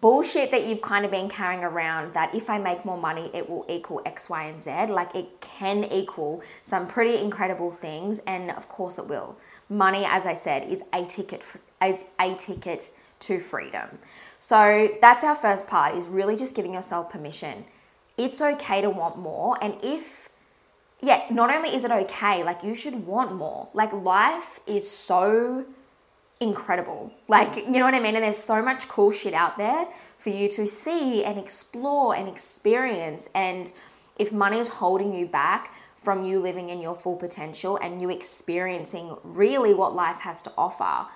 bullshit 0.01 0.51
that 0.51 0.66
you've 0.66 0.82
kind 0.82 1.06
of 1.06 1.12
been 1.12 1.30
carrying 1.30 1.63
around 1.63 2.13
that 2.13 2.34
if 2.36 2.50
I 2.50 2.58
make 2.58 2.86
more 2.86 2.98
money, 2.98 3.32
it 3.34 3.50
will 3.50 3.66
equal 3.70 4.01
X, 4.06 4.30
Y, 4.30 4.44
and 4.46 4.62
Z. 4.62 4.88
Like 4.88 5.16
it 5.16 5.42
can 5.42 5.84
equal 5.86 6.42
some 6.63 6.88
pretty 6.88 7.18
incredible 7.18 7.72
things, 7.72 8.20
and 8.20 8.51
of 8.51 8.68
course 8.68 8.98
it 9.00 9.08
will. 9.08 9.38
Money, 9.70 10.06
as 10.08 10.25
I 10.25 10.34
said, 10.34 10.70
is 10.70 10.84
a 10.94 11.06
ticket 11.06 11.44
for, 11.44 11.60
is 11.84 12.06
a 12.20 12.36
ticket 12.36 12.89
to 13.20 13.39
freedom. 13.39 13.98
So 14.38 14.89
that's 15.01 15.24
our 15.24 15.36
first 15.36 15.68
part 15.68 15.96
is 15.96 16.06
really 16.06 16.36
just 16.36 16.56
giving 16.56 16.74
yourself 16.74 17.10
permission. 17.10 17.66
It's 18.18 18.42
okay 18.42 18.82
to 18.82 18.89
want 18.89 19.18
more, 19.18 19.58
and 19.62 19.77
if 19.84 20.30
yeah, 21.00 21.25
not 21.30 21.54
only 21.54 21.70
is 21.70 21.84
it 21.84 21.92
okay, 21.92 22.44
like 22.44 22.63
you 22.63 22.74
should 22.74 23.06
want 23.06 23.36
more. 23.36 23.70
Like 23.74 23.94
life 23.94 24.60
is 24.66 24.89
so 24.89 25.66
incredible. 26.39 27.12
Like, 27.27 27.56
you 27.56 27.72
know 27.72 27.86
what 27.86 27.94
I 27.94 28.00
mean? 28.00 28.15
And 28.15 28.24
there's 28.24 28.38
so 28.38 28.62
much 28.62 28.88
cool 28.88 29.12
shit 29.12 29.34
out 29.34 29.58
there 29.58 29.88
for 30.17 30.29
you 30.29 30.50
to 30.50 30.67
see 30.67 31.24
and 31.24 31.39
explore 31.39 32.15
and 32.15 32.27
experience. 32.27 33.29
And 33.34 33.72
if 34.17 34.32
money 34.32 34.60
is 34.60 34.67
holding 34.67 35.15
you 35.15 35.25
back 35.25 35.74
from 35.96 36.24
you 36.24 36.39
living 36.39 36.70
in 36.70 36.79
your 36.79 36.96
full 36.96 37.15
potential 37.15 37.77
and 37.77 38.01
you 38.01 38.10
experiencing 38.10 39.15
really 39.24 39.74
what 39.74 39.96
life 39.96 40.20
has 40.20 40.44
to 40.44 40.51
offer, 40.58 41.10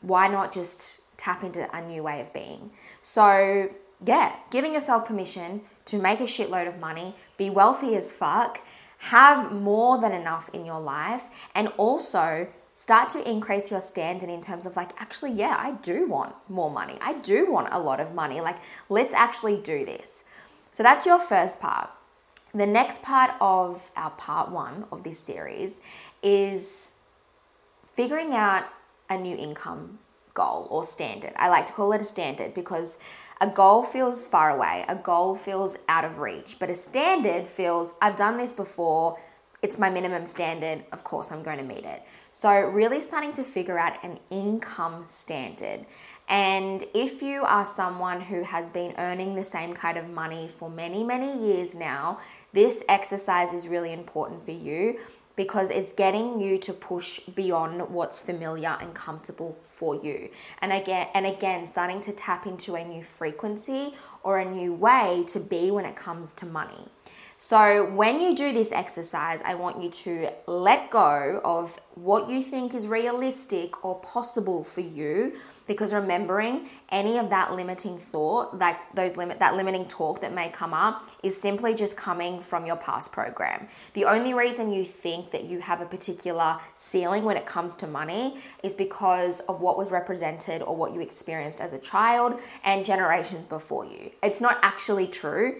why 0.00 0.28
not 0.28 0.52
just 0.52 1.16
tap 1.16 1.42
into 1.42 1.68
a 1.76 1.80
new 1.86 2.02
way 2.02 2.20
of 2.20 2.32
being? 2.32 2.70
So, 3.00 3.70
yeah, 4.04 4.34
giving 4.50 4.74
yourself 4.74 5.06
permission 5.06 5.62
to 5.86 5.98
make 5.98 6.20
a 6.20 6.24
shitload 6.24 6.68
of 6.68 6.78
money, 6.78 7.14
be 7.36 7.50
wealthy 7.50 7.96
as 7.96 8.12
fuck, 8.12 8.60
have 9.02 9.52
more 9.52 9.98
than 10.00 10.12
enough 10.12 10.48
in 10.52 10.64
your 10.64 10.80
life, 10.80 11.24
and 11.54 11.68
also 11.76 12.46
start 12.74 13.08
to 13.10 13.30
increase 13.30 13.70
your 13.70 13.80
standard 13.80 14.30
in 14.30 14.40
terms 14.40 14.64
of 14.64 14.74
like 14.76 14.92
actually 14.98 15.30
yeah 15.30 15.54
i 15.58 15.72
do 15.82 16.08
want 16.08 16.34
more 16.48 16.70
money. 16.70 16.96
I 17.02 17.12
do 17.14 17.50
want 17.52 17.68
a 17.70 17.78
lot 17.78 18.00
of 18.00 18.14
money. 18.14 18.40
Like 18.40 18.56
let's 18.88 19.12
actually 19.12 19.58
do 19.60 19.84
this. 19.84 20.24
So 20.70 20.82
that's 20.82 21.04
your 21.04 21.18
first 21.18 21.60
part. 21.60 21.90
The 22.54 22.66
next 22.66 23.02
part 23.02 23.32
of 23.40 23.90
our 23.96 24.10
part 24.10 24.50
one 24.50 24.86
of 24.92 25.02
this 25.02 25.18
series 25.18 25.80
is 26.22 26.98
figuring 27.84 28.34
out 28.34 28.64
a 29.10 29.18
new 29.18 29.36
income 29.36 29.98
goal 30.34 30.66
or 30.70 30.84
standard. 30.84 31.32
I 31.36 31.48
like 31.48 31.66
to 31.66 31.72
call 31.72 31.92
it 31.92 32.00
a 32.00 32.04
standard 32.04 32.54
because 32.54 32.98
a 33.42 33.48
goal 33.48 33.82
feels 33.82 34.24
far 34.24 34.50
away. 34.50 34.84
A 34.88 34.94
goal 34.94 35.34
feels 35.34 35.76
out 35.88 36.04
of 36.04 36.20
reach. 36.20 36.58
But 36.60 36.70
a 36.70 36.76
standard 36.76 37.46
feels 37.46 37.94
i've 38.00 38.16
done 38.16 38.38
this 38.38 38.54
before. 38.54 39.18
It's 39.62 39.78
my 39.78 39.90
minimum 39.90 40.26
standard, 40.26 40.84
of 40.90 41.04
course 41.04 41.30
I'm 41.30 41.42
going 41.42 41.58
to 41.58 41.64
meet 41.64 41.84
it. 41.84 42.02
So, 42.32 42.50
really 42.70 43.00
starting 43.00 43.32
to 43.32 43.44
figure 43.44 43.78
out 43.78 44.02
an 44.02 44.18
income 44.30 45.06
standard. 45.06 45.86
And 46.28 46.82
if 46.94 47.22
you 47.22 47.42
are 47.42 47.64
someone 47.64 48.20
who 48.20 48.42
has 48.42 48.68
been 48.68 48.94
earning 48.98 49.34
the 49.34 49.44
same 49.44 49.72
kind 49.72 49.98
of 49.98 50.08
money 50.08 50.48
for 50.48 50.70
many, 50.70 51.04
many 51.04 51.38
years 51.46 51.74
now, 51.74 52.18
this 52.52 52.84
exercise 52.88 53.52
is 53.52 53.68
really 53.68 53.92
important 53.92 54.44
for 54.44 54.52
you 54.52 54.98
because 55.36 55.70
it's 55.70 55.92
getting 55.92 56.40
you 56.40 56.58
to 56.58 56.72
push 56.72 57.20
beyond 57.20 57.88
what's 57.90 58.20
familiar 58.20 58.76
and 58.80 58.94
comfortable 58.94 59.58
for 59.62 59.96
you. 59.96 60.28
And 60.60 60.72
again 60.72 61.08
and 61.14 61.26
again 61.26 61.66
starting 61.66 62.00
to 62.02 62.12
tap 62.12 62.46
into 62.46 62.74
a 62.74 62.84
new 62.84 63.02
frequency 63.02 63.94
or 64.22 64.38
a 64.38 64.44
new 64.44 64.72
way 64.72 65.24
to 65.28 65.40
be 65.40 65.70
when 65.70 65.84
it 65.84 65.96
comes 65.96 66.32
to 66.34 66.46
money. 66.46 66.88
So, 67.36 67.90
when 67.90 68.20
you 68.20 68.36
do 68.36 68.52
this 68.52 68.70
exercise, 68.70 69.42
I 69.42 69.56
want 69.56 69.82
you 69.82 69.90
to 69.90 70.30
let 70.46 70.90
go 70.92 71.40
of 71.44 71.76
what 71.96 72.28
you 72.28 72.40
think 72.40 72.72
is 72.72 72.86
realistic 72.86 73.84
or 73.84 73.98
possible 74.00 74.62
for 74.62 74.80
you 74.80 75.34
because 75.66 75.92
remembering 75.92 76.68
any 76.90 77.18
of 77.18 77.30
that 77.30 77.52
limiting 77.52 77.98
thought, 77.98 78.58
like 78.58 78.76
those 78.94 79.16
limit 79.16 79.38
that 79.38 79.56
limiting 79.56 79.86
talk 79.86 80.20
that 80.20 80.32
may 80.32 80.48
come 80.48 80.74
up 80.74 81.08
is 81.22 81.40
simply 81.40 81.74
just 81.74 81.96
coming 81.96 82.40
from 82.40 82.66
your 82.66 82.76
past 82.76 83.12
program. 83.12 83.68
The 83.94 84.04
only 84.04 84.34
reason 84.34 84.72
you 84.72 84.84
think 84.84 85.30
that 85.30 85.44
you 85.44 85.60
have 85.60 85.80
a 85.80 85.86
particular 85.86 86.58
ceiling 86.74 87.24
when 87.24 87.36
it 87.36 87.46
comes 87.46 87.76
to 87.76 87.86
money 87.86 88.36
is 88.62 88.74
because 88.74 89.40
of 89.40 89.60
what 89.60 89.78
was 89.78 89.90
represented 89.90 90.62
or 90.62 90.74
what 90.74 90.92
you 90.92 91.00
experienced 91.00 91.60
as 91.60 91.72
a 91.72 91.78
child 91.78 92.40
and 92.64 92.84
generations 92.84 93.46
before 93.46 93.84
you. 93.84 94.10
It's 94.22 94.40
not 94.40 94.58
actually 94.62 95.06
true 95.06 95.56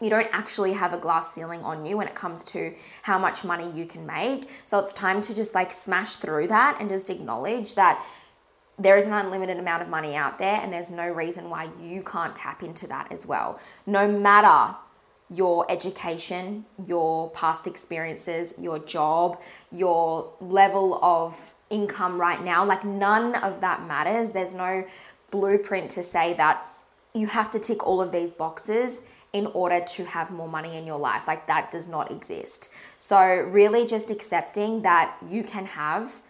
you 0.00 0.10
don't 0.10 0.28
actually 0.32 0.74
have 0.74 0.92
a 0.92 0.98
glass 0.98 1.32
ceiling 1.32 1.62
on 1.62 1.86
you 1.86 1.96
when 1.96 2.06
it 2.06 2.14
comes 2.14 2.44
to 2.44 2.74
how 3.02 3.18
much 3.18 3.44
money 3.44 3.70
you 3.72 3.86
can 3.86 4.06
make. 4.06 4.48
So 4.66 4.78
it's 4.78 4.92
time 4.92 5.20
to 5.22 5.34
just 5.34 5.54
like 5.54 5.72
smash 5.72 6.16
through 6.16 6.48
that 6.48 6.78
and 6.80 6.90
just 6.90 7.08
acknowledge 7.08 7.74
that 7.74 8.04
there 8.78 8.96
is 8.96 9.06
an 9.06 9.12
unlimited 9.12 9.58
amount 9.58 9.82
of 9.82 9.88
money 9.88 10.14
out 10.14 10.38
there 10.38 10.60
and 10.60 10.72
there's 10.72 10.90
no 10.90 11.08
reason 11.08 11.48
why 11.48 11.68
you 11.82 12.02
can't 12.02 12.36
tap 12.36 12.62
into 12.62 12.86
that 12.86 13.10
as 13.10 13.26
well. 13.26 13.58
No 13.86 14.06
matter 14.06 14.76
your 15.30 15.70
education, 15.70 16.64
your 16.86 17.30
past 17.30 17.66
experiences, 17.66 18.54
your 18.58 18.78
job, 18.78 19.40
your 19.72 20.32
level 20.40 21.02
of 21.02 21.54
income 21.70 22.20
right 22.20 22.42
now, 22.44 22.64
like 22.64 22.84
none 22.84 23.34
of 23.36 23.60
that 23.60 23.86
matters. 23.86 24.30
There's 24.30 24.54
no 24.54 24.86
blueprint 25.30 25.90
to 25.92 26.02
say 26.02 26.34
that 26.34 26.64
you 27.14 27.26
have 27.28 27.50
to 27.52 27.58
tick 27.58 27.86
all 27.86 28.00
of 28.00 28.12
these 28.12 28.32
boxes 28.32 29.02
in 29.32 29.46
order 29.48 29.80
to 29.80 30.04
have 30.04 30.30
more 30.30 30.48
money 30.48 30.76
in 30.76 30.86
your 30.86 30.98
life. 30.98 31.26
Like 31.26 31.46
that 31.46 31.70
does 31.70 31.88
not 31.88 32.12
exist. 32.12 32.70
So, 32.98 33.40
really, 33.42 33.86
just 33.86 34.10
accepting 34.10 34.82
that 34.82 35.16
you 35.28 35.42
can 35.42 35.66
have 35.66 36.22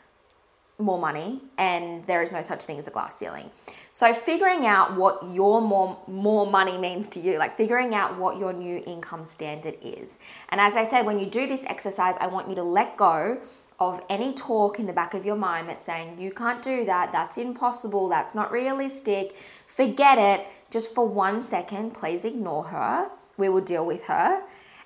more 0.79 0.99
money 0.99 1.41
and 1.57 2.05
there 2.05 2.23
is 2.23 2.33
no 2.33 2.43
such 2.43 2.65
thing 2.65 2.79
as 2.79 2.87
a 2.87 2.91
glass 2.91 3.17
ceiling. 3.17 3.51
So 3.93 4.13
figuring 4.13 4.67
out 4.67 4.95
what 4.95 5.23
your 5.33 5.63
more 5.63 5.99
more 6.07 6.51
money 6.51 6.77
means 6.77 7.09
to 7.09 7.21
you, 7.21 7.39
like 7.39 7.57
figuring 7.57 7.95
out 7.95 8.19
what 8.19 8.39
your 8.39 8.53
new 8.53 8.83
income 8.87 9.25
standard 9.25 9.77
is. 9.81 10.19
And 10.51 10.61
as 10.61 10.77
I 10.77 10.85
said, 10.85 11.07
when 11.07 11.19
you 11.19 11.27
do 11.27 11.47
this 11.47 11.65
exercise, 11.65 12.17
I 12.21 12.27
want 12.27 12.49
you 12.49 12.55
to 12.57 12.63
let 12.63 12.97
go 12.97 13.39
of 13.79 14.05
any 14.09 14.33
talk 14.33 14.79
in 14.79 14.87
the 14.87 14.93
back 14.93 15.15
of 15.15 15.25
your 15.25 15.37
mind 15.37 15.69
that's 15.69 15.85
saying 15.85 16.19
you 16.19 16.31
can't 16.31 16.63
do 16.63 16.85
that, 16.87 17.13
that's 17.13 17.37
impossible, 17.37 18.09
that's 18.09 18.35
not 18.35 18.51
realistic. 18.51 19.37
Forget 19.67 20.19
it 20.19 20.47
just 20.71 20.95
for 20.95 21.07
one 21.07 21.41
second, 21.41 21.93
please 21.93 22.25
ignore 22.25 22.65
her. 22.65 23.11
We 23.37 23.49
will 23.49 23.61
deal 23.61 23.85
with 23.85 24.07
her 24.07 24.43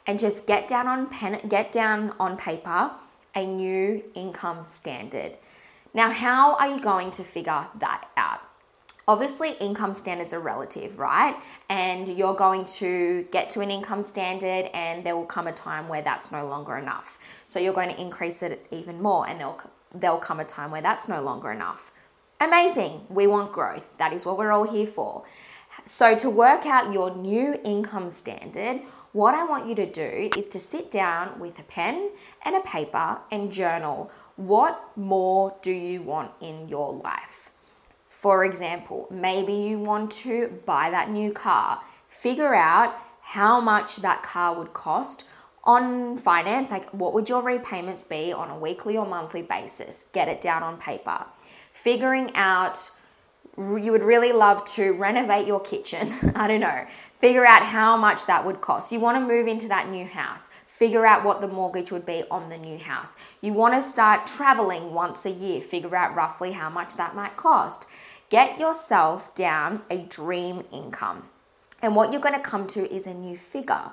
and 0.06 0.18
just 0.18 0.46
get 0.46 0.66
down 0.66 0.86
on 0.88 1.08
pen, 1.08 1.40
get 1.48 1.70
down 1.72 2.14
on 2.18 2.36
paper 2.36 2.90
a 3.34 3.46
new 3.46 4.02
income 4.14 4.66
standard. 4.66 5.36
Now, 5.92 6.10
how 6.10 6.54
are 6.56 6.68
you 6.68 6.80
going 6.80 7.10
to 7.12 7.24
figure 7.24 7.66
that 7.78 8.08
out? 8.16 8.40
Obviously, 9.08 9.52
income 9.60 9.92
standards 9.92 10.32
are 10.32 10.40
relative, 10.40 10.98
right? 10.98 11.34
And 11.68 12.08
you're 12.08 12.34
going 12.34 12.64
to 12.76 13.26
get 13.32 13.50
to 13.50 13.60
an 13.60 13.70
income 13.70 14.04
standard, 14.04 14.70
and 14.72 15.04
there 15.04 15.16
will 15.16 15.26
come 15.26 15.48
a 15.48 15.52
time 15.52 15.88
where 15.88 16.02
that's 16.02 16.30
no 16.30 16.46
longer 16.46 16.76
enough. 16.76 17.18
So 17.46 17.58
you're 17.58 17.74
going 17.74 17.88
to 17.92 18.00
increase 18.00 18.42
it 18.42 18.66
even 18.70 19.02
more, 19.02 19.28
and 19.28 19.40
there'll 19.40 19.60
there'll 19.92 20.18
come 20.18 20.38
a 20.38 20.44
time 20.44 20.70
where 20.70 20.82
that's 20.82 21.08
no 21.08 21.20
longer 21.20 21.50
enough. 21.50 21.90
Amazing. 22.40 23.06
We 23.08 23.26
want 23.26 23.52
growth. 23.52 23.96
That 23.98 24.12
is 24.12 24.24
what 24.24 24.38
we're 24.38 24.52
all 24.52 24.70
here 24.70 24.86
for. 24.86 25.24
So, 25.84 26.14
to 26.16 26.30
work 26.30 26.66
out 26.66 26.92
your 26.92 27.14
new 27.14 27.58
income 27.64 28.10
standard, 28.10 28.82
what 29.12 29.34
I 29.34 29.44
want 29.44 29.66
you 29.66 29.74
to 29.74 29.86
do 29.86 30.30
is 30.36 30.46
to 30.48 30.58
sit 30.58 30.90
down 30.90 31.40
with 31.40 31.58
a 31.58 31.64
pen 31.64 32.10
and 32.44 32.54
a 32.54 32.60
paper 32.60 33.18
and 33.30 33.50
journal 33.50 34.10
what 34.36 34.96
more 34.96 35.54
do 35.60 35.70
you 35.72 36.00
want 36.00 36.30
in 36.40 36.68
your 36.68 36.92
life? 36.92 37.50
For 38.08 38.44
example, 38.44 39.06
maybe 39.10 39.52
you 39.52 39.78
want 39.78 40.10
to 40.12 40.60
buy 40.64 40.90
that 40.90 41.10
new 41.10 41.32
car. 41.32 41.82
Figure 42.08 42.54
out 42.54 42.94
how 43.20 43.60
much 43.60 43.96
that 43.96 44.22
car 44.22 44.56
would 44.56 44.72
cost 44.72 45.24
on 45.64 46.16
finance, 46.16 46.70
like 46.70 46.88
what 46.90 47.12
would 47.12 47.28
your 47.28 47.42
repayments 47.42 48.04
be 48.04 48.32
on 48.32 48.50
a 48.50 48.58
weekly 48.58 48.96
or 48.96 49.04
monthly 49.04 49.42
basis? 49.42 50.06
Get 50.12 50.28
it 50.28 50.40
down 50.40 50.62
on 50.62 50.78
paper. 50.78 51.26
Figuring 51.70 52.30
out 52.34 52.90
you 53.58 53.92
would 53.92 54.04
really 54.04 54.32
love 54.32 54.64
to 54.76 54.92
renovate 54.92 55.46
your 55.46 55.60
kitchen. 55.60 56.12
I 56.34 56.48
don't 56.48 56.60
know. 56.60 56.86
Figure 57.20 57.44
out 57.44 57.62
how 57.62 57.96
much 57.96 58.26
that 58.26 58.46
would 58.46 58.60
cost. 58.60 58.92
You 58.92 59.00
want 59.00 59.16
to 59.16 59.20
move 59.20 59.46
into 59.46 59.68
that 59.68 59.88
new 59.90 60.06
house. 60.06 60.48
Figure 60.66 61.04
out 61.04 61.24
what 61.24 61.40
the 61.42 61.48
mortgage 61.48 61.92
would 61.92 62.06
be 62.06 62.24
on 62.30 62.48
the 62.48 62.56
new 62.56 62.78
house. 62.78 63.16
You 63.42 63.52
want 63.52 63.74
to 63.74 63.82
start 63.82 64.26
traveling 64.26 64.94
once 64.94 65.26
a 65.26 65.30
year. 65.30 65.60
Figure 65.60 65.94
out 65.94 66.14
roughly 66.14 66.52
how 66.52 66.70
much 66.70 66.96
that 66.96 67.14
might 67.14 67.36
cost. 67.36 67.86
Get 68.30 68.58
yourself 68.58 69.34
down 69.34 69.82
a 69.90 69.98
dream 69.98 70.64
income. 70.72 71.28
And 71.82 71.94
what 71.96 72.12
you're 72.12 72.20
going 72.22 72.34
to 72.34 72.40
come 72.40 72.66
to 72.68 72.90
is 72.90 73.06
a 73.06 73.12
new 73.14 73.36
figure. 73.36 73.92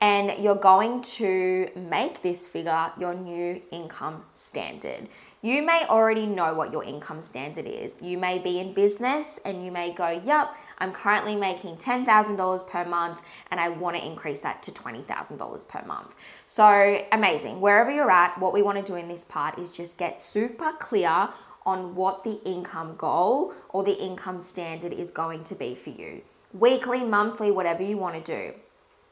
and 0.00 0.42
you're 0.42 0.54
going 0.54 1.00
to 1.00 1.70
make 1.74 2.22
this 2.22 2.48
figure 2.48 2.92
your 2.98 3.14
new 3.14 3.62
income 3.70 4.24
standard. 4.32 5.08
You 5.42 5.62
may 5.62 5.84
already 5.88 6.24
know 6.24 6.54
what 6.54 6.72
your 6.72 6.82
income 6.82 7.20
standard 7.20 7.66
is. 7.66 8.00
You 8.00 8.16
may 8.16 8.38
be 8.38 8.58
in 8.58 8.72
business 8.72 9.38
and 9.44 9.64
you 9.64 9.70
may 9.70 9.92
go, 9.92 10.08
Yep, 10.08 10.56
I'm 10.78 10.92
currently 10.92 11.36
making 11.36 11.76
$10,000 11.76 12.66
per 12.66 12.84
month 12.86 13.22
and 13.50 13.60
I 13.60 13.68
want 13.68 13.96
to 13.96 14.04
increase 14.04 14.40
that 14.40 14.62
to 14.64 14.72
$20,000 14.72 15.68
per 15.68 15.82
month. 15.86 16.16
So 16.46 17.04
amazing. 17.12 17.60
Wherever 17.60 17.90
you're 17.90 18.10
at, 18.10 18.38
what 18.38 18.54
we 18.54 18.62
want 18.62 18.78
to 18.78 18.84
do 18.84 18.96
in 18.96 19.08
this 19.08 19.24
part 19.24 19.58
is 19.58 19.76
just 19.76 19.98
get 19.98 20.18
super 20.18 20.72
clear 20.78 21.28
on 21.66 21.94
what 21.94 22.22
the 22.22 22.40
income 22.44 22.94
goal 22.96 23.52
or 23.68 23.84
the 23.84 24.02
income 24.02 24.40
standard 24.40 24.92
is 24.92 25.10
going 25.10 25.44
to 25.44 25.54
be 25.54 25.74
for 25.74 25.90
you. 25.90 26.22
Weekly, 26.54 27.04
monthly, 27.04 27.50
whatever 27.50 27.82
you 27.82 27.98
want 27.98 28.14
to 28.14 28.22
do. 28.22 28.54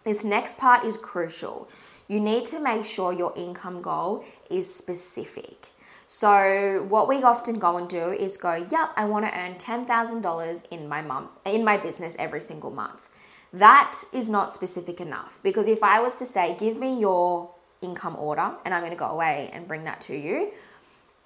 This 0.05 0.25
next 0.25 0.57
part 0.57 0.85
is 0.85 0.97
crucial. 0.97 1.69
You 2.09 2.21
need 2.21 2.47
to 2.47 2.61
make 2.61 2.85
sure 2.85 3.13
your 3.13 3.33
income 3.37 3.83
goal 3.83 4.25
is 4.51 4.75
specific. 4.75 5.71
So 6.07 6.85
what 6.89 7.09
we 7.09 7.23
often 7.23 7.59
go 7.59 7.77
and 7.77 7.89
do 7.89 8.13
is 8.13 8.37
go, 8.37 8.67
yep, 8.71 8.91
I 8.97 9.07
want 9.07 9.25
to 9.27 9.39
earn 9.39 9.55
$10,000 9.55 10.69
in 10.71 10.89
my 10.89 11.03
month 11.03 11.31
in 11.45 11.65
my 11.65 11.77
business 11.77 12.17
every 12.19 12.43
single 12.43 12.71
month. 12.71 13.09
That 13.53 14.03
is 14.13 14.29
not 14.29 14.53
specific 14.53 15.01
enough 15.01 15.41
because 15.43 15.67
if 15.67 15.83
I 15.83 16.01
was 16.01 16.15
to 16.17 16.27
say, 16.27 16.57
give 16.59 16.77
me 16.77 16.99
your 16.99 17.55
income 17.81 18.17
order 18.17 18.53
and 18.65 18.75
I'm 18.75 18.81
going 18.81 18.93
to 18.93 18.99
go 18.99 19.07
away 19.07 19.51
and 19.53 19.69
bring 19.69 19.85
that 19.85 20.01
to 20.03 20.17
you, 20.17 20.51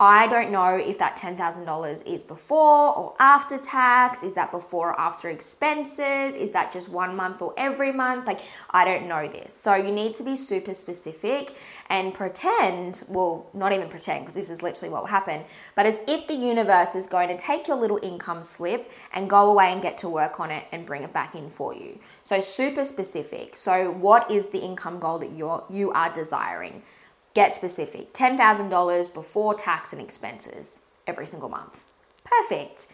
I 0.00 0.28
don't 0.28 0.52
know 0.52 0.76
if 0.76 0.96
that 0.98 1.16
$10,000 1.16 2.06
is 2.06 2.22
before 2.22 2.96
or 2.96 3.16
after 3.18 3.58
tax. 3.58 4.22
Is 4.22 4.34
that 4.34 4.52
before 4.52 4.90
or 4.90 5.00
after 5.00 5.28
expenses? 5.28 6.36
Is 6.36 6.52
that 6.52 6.70
just 6.70 6.88
one 6.88 7.16
month 7.16 7.42
or 7.42 7.52
every 7.56 7.90
month? 7.90 8.24
Like, 8.24 8.38
I 8.70 8.84
don't 8.84 9.08
know 9.08 9.26
this. 9.26 9.52
So, 9.52 9.74
you 9.74 9.90
need 9.90 10.14
to 10.14 10.22
be 10.22 10.36
super 10.36 10.72
specific 10.72 11.56
and 11.88 12.14
pretend 12.14 13.02
well, 13.08 13.50
not 13.52 13.72
even 13.72 13.88
pretend, 13.88 14.20
because 14.20 14.36
this 14.36 14.50
is 14.50 14.62
literally 14.62 14.92
what 14.92 15.02
will 15.02 15.08
happen, 15.08 15.42
but 15.74 15.84
as 15.84 15.98
if 16.06 16.28
the 16.28 16.36
universe 16.36 16.94
is 16.94 17.08
going 17.08 17.28
to 17.30 17.36
take 17.36 17.66
your 17.66 17.76
little 17.76 17.98
income 18.00 18.44
slip 18.44 18.92
and 19.12 19.28
go 19.28 19.50
away 19.50 19.72
and 19.72 19.82
get 19.82 19.98
to 19.98 20.08
work 20.08 20.38
on 20.38 20.52
it 20.52 20.64
and 20.70 20.86
bring 20.86 21.02
it 21.02 21.12
back 21.12 21.34
in 21.34 21.50
for 21.50 21.74
you. 21.74 21.98
So, 22.22 22.38
super 22.38 22.84
specific. 22.84 23.56
So, 23.56 23.90
what 23.90 24.30
is 24.30 24.50
the 24.50 24.60
income 24.60 25.00
goal 25.00 25.18
that 25.18 25.32
you're, 25.32 25.64
you 25.68 25.90
are 25.90 26.12
desiring? 26.12 26.84
Get 27.38 27.54
specific 27.54 28.12
$10,000 28.14 29.14
before 29.14 29.54
tax 29.54 29.92
and 29.92 30.02
expenses 30.02 30.80
every 31.06 31.24
single 31.24 31.48
month. 31.48 31.84
Perfect. 32.24 32.88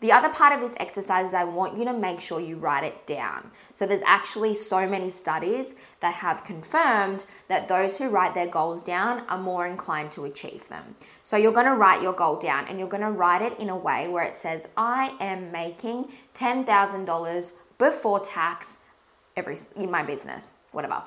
The 0.00 0.12
other 0.12 0.28
part 0.28 0.52
of 0.52 0.60
this 0.60 0.74
exercise 0.78 1.28
is 1.28 1.32
I 1.32 1.44
want 1.44 1.78
you 1.78 1.86
to 1.86 1.94
make 1.94 2.20
sure 2.20 2.38
you 2.38 2.56
write 2.56 2.84
it 2.84 3.06
down. 3.06 3.52
So 3.72 3.86
there's 3.86 4.02
actually 4.04 4.54
so 4.54 4.86
many 4.86 5.08
studies 5.08 5.76
that 6.00 6.12
have 6.16 6.44
confirmed 6.44 7.24
that 7.48 7.68
those 7.68 7.96
who 7.96 8.10
write 8.10 8.34
their 8.34 8.46
goals 8.46 8.82
down 8.82 9.20
are 9.30 9.38
more 9.38 9.66
inclined 9.66 10.12
to 10.12 10.26
achieve 10.26 10.68
them. 10.68 10.94
So 11.24 11.38
you're 11.38 11.50
going 11.50 11.64
to 11.64 11.72
write 11.72 12.02
your 12.02 12.12
goal 12.12 12.36
down 12.36 12.66
and 12.66 12.78
you're 12.78 12.88
going 12.88 13.02
to 13.02 13.10
write 13.10 13.40
it 13.40 13.58
in 13.58 13.70
a 13.70 13.78
way 13.78 14.08
where 14.08 14.24
it 14.24 14.36
says 14.36 14.68
I 14.76 15.16
am 15.20 15.50
making 15.50 16.12
$10,000 16.34 17.52
before 17.78 18.20
tax 18.20 18.80
every 19.34 19.56
in 19.74 19.90
my 19.90 20.02
business, 20.02 20.52
whatever. 20.70 21.02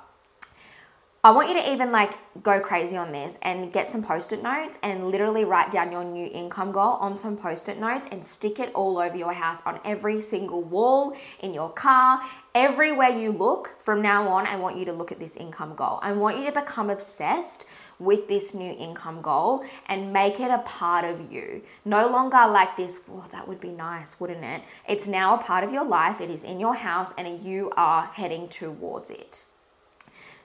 I 1.30 1.32
want 1.32 1.48
you 1.48 1.62
to 1.62 1.72
even 1.72 1.92
like 1.92 2.18
go 2.42 2.60
crazy 2.60 2.98
on 2.98 3.12
this 3.12 3.38
and 3.44 3.72
get 3.72 3.88
some 3.88 4.02
post 4.02 4.34
it 4.34 4.42
notes 4.42 4.80
and 4.82 5.12
literally 5.12 5.46
write 5.46 5.70
down 5.70 5.92
your 5.92 6.04
new 6.04 6.28
income 6.34 6.72
goal 6.72 6.94
on 6.94 7.16
some 7.16 7.38
post 7.38 7.70
it 7.70 7.80
notes 7.80 8.10
and 8.12 8.26
stick 8.26 8.60
it 8.60 8.74
all 8.74 8.98
over 8.98 9.16
your 9.16 9.32
house 9.32 9.62
on 9.64 9.80
every 9.86 10.22
single 10.22 10.64
wall, 10.64 11.16
in 11.42 11.54
your 11.54 11.70
car, 11.70 12.20
everywhere 12.56 13.10
you 13.10 13.32
look. 13.32 13.76
From 13.78 14.02
now 14.02 14.28
on, 14.28 14.48
I 14.48 14.56
want 14.56 14.78
you 14.78 14.86
to 14.86 14.92
look 14.92 15.12
at 15.12 15.20
this 15.20 15.36
income 15.36 15.76
goal. 15.76 16.00
I 16.02 16.14
want 16.14 16.40
you 16.40 16.46
to 16.46 16.52
become 16.52 16.90
obsessed 16.90 17.68
with 18.00 18.28
this 18.28 18.56
new 18.56 18.74
income 18.80 19.22
goal 19.22 19.64
and 19.86 20.12
make 20.12 20.40
it 20.40 20.50
a 20.50 20.64
part 20.66 21.06
of 21.06 21.32
you. 21.32 21.62
No 21.86 22.08
longer 22.08 22.48
like 22.48 22.76
this, 22.76 23.02
oh, 23.08 23.28
that 23.32 23.48
would 23.48 23.62
be 23.62 23.70
nice, 23.70 24.20
wouldn't 24.20 24.44
it? 24.44 24.64
It's 24.88 25.08
now 25.08 25.36
a 25.36 25.38
part 25.38 25.64
of 25.64 25.72
your 25.72 25.86
life, 25.86 26.22
it 26.22 26.32
is 26.32 26.44
in 26.44 26.60
your 26.60 26.74
house, 26.74 27.14
and 27.20 27.40
you 27.44 27.72
are 27.78 28.06
heading 28.16 28.48
towards 28.48 29.12
it. 29.12 29.46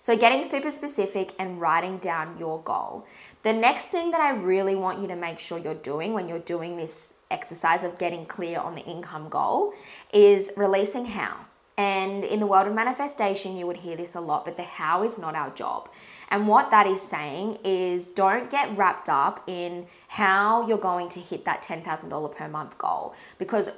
So, 0.04 0.14
getting 0.18 0.44
super 0.44 0.70
specific 0.70 1.32
and 1.38 1.58
writing 1.58 1.96
down 1.96 2.36
your 2.38 2.60
goal. 2.60 3.06
The 3.42 3.54
next 3.54 3.86
thing 3.86 4.10
that 4.10 4.20
I 4.20 4.32
really 4.32 4.76
want 4.76 5.00
you 5.00 5.08
to 5.08 5.16
make 5.16 5.38
sure 5.38 5.56
you're 5.56 5.72
doing 5.72 6.12
when 6.12 6.28
you're 6.28 6.40
doing 6.40 6.76
this 6.76 7.14
exercise 7.30 7.84
of 7.84 7.96
getting 7.96 8.26
clear 8.26 8.58
on 8.58 8.74
the 8.74 8.82
income 8.82 9.30
goal 9.30 9.72
is 10.12 10.52
releasing 10.58 11.06
how. 11.06 11.46
And 11.78 12.22
in 12.22 12.38
the 12.38 12.46
world 12.46 12.66
of 12.66 12.74
manifestation, 12.74 13.56
you 13.56 13.66
would 13.66 13.78
hear 13.78 13.96
this 13.96 14.14
a 14.14 14.20
lot, 14.20 14.44
but 14.44 14.56
the 14.56 14.62
how 14.62 15.04
is 15.04 15.18
not 15.18 15.34
our 15.34 15.48
job. 15.48 15.88
And 16.28 16.48
what 16.48 16.70
that 16.70 16.86
is 16.86 17.00
saying 17.00 17.60
is 17.64 18.06
don't 18.06 18.50
get 18.50 18.76
wrapped 18.76 19.08
up 19.08 19.42
in 19.46 19.86
how 20.08 20.68
you're 20.68 20.76
going 20.76 21.08
to 21.08 21.20
hit 21.20 21.46
that 21.46 21.62
$10,000 21.62 22.36
per 22.36 22.48
month 22.48 22.76
goal 22.76 23.14
because 23.38 23.70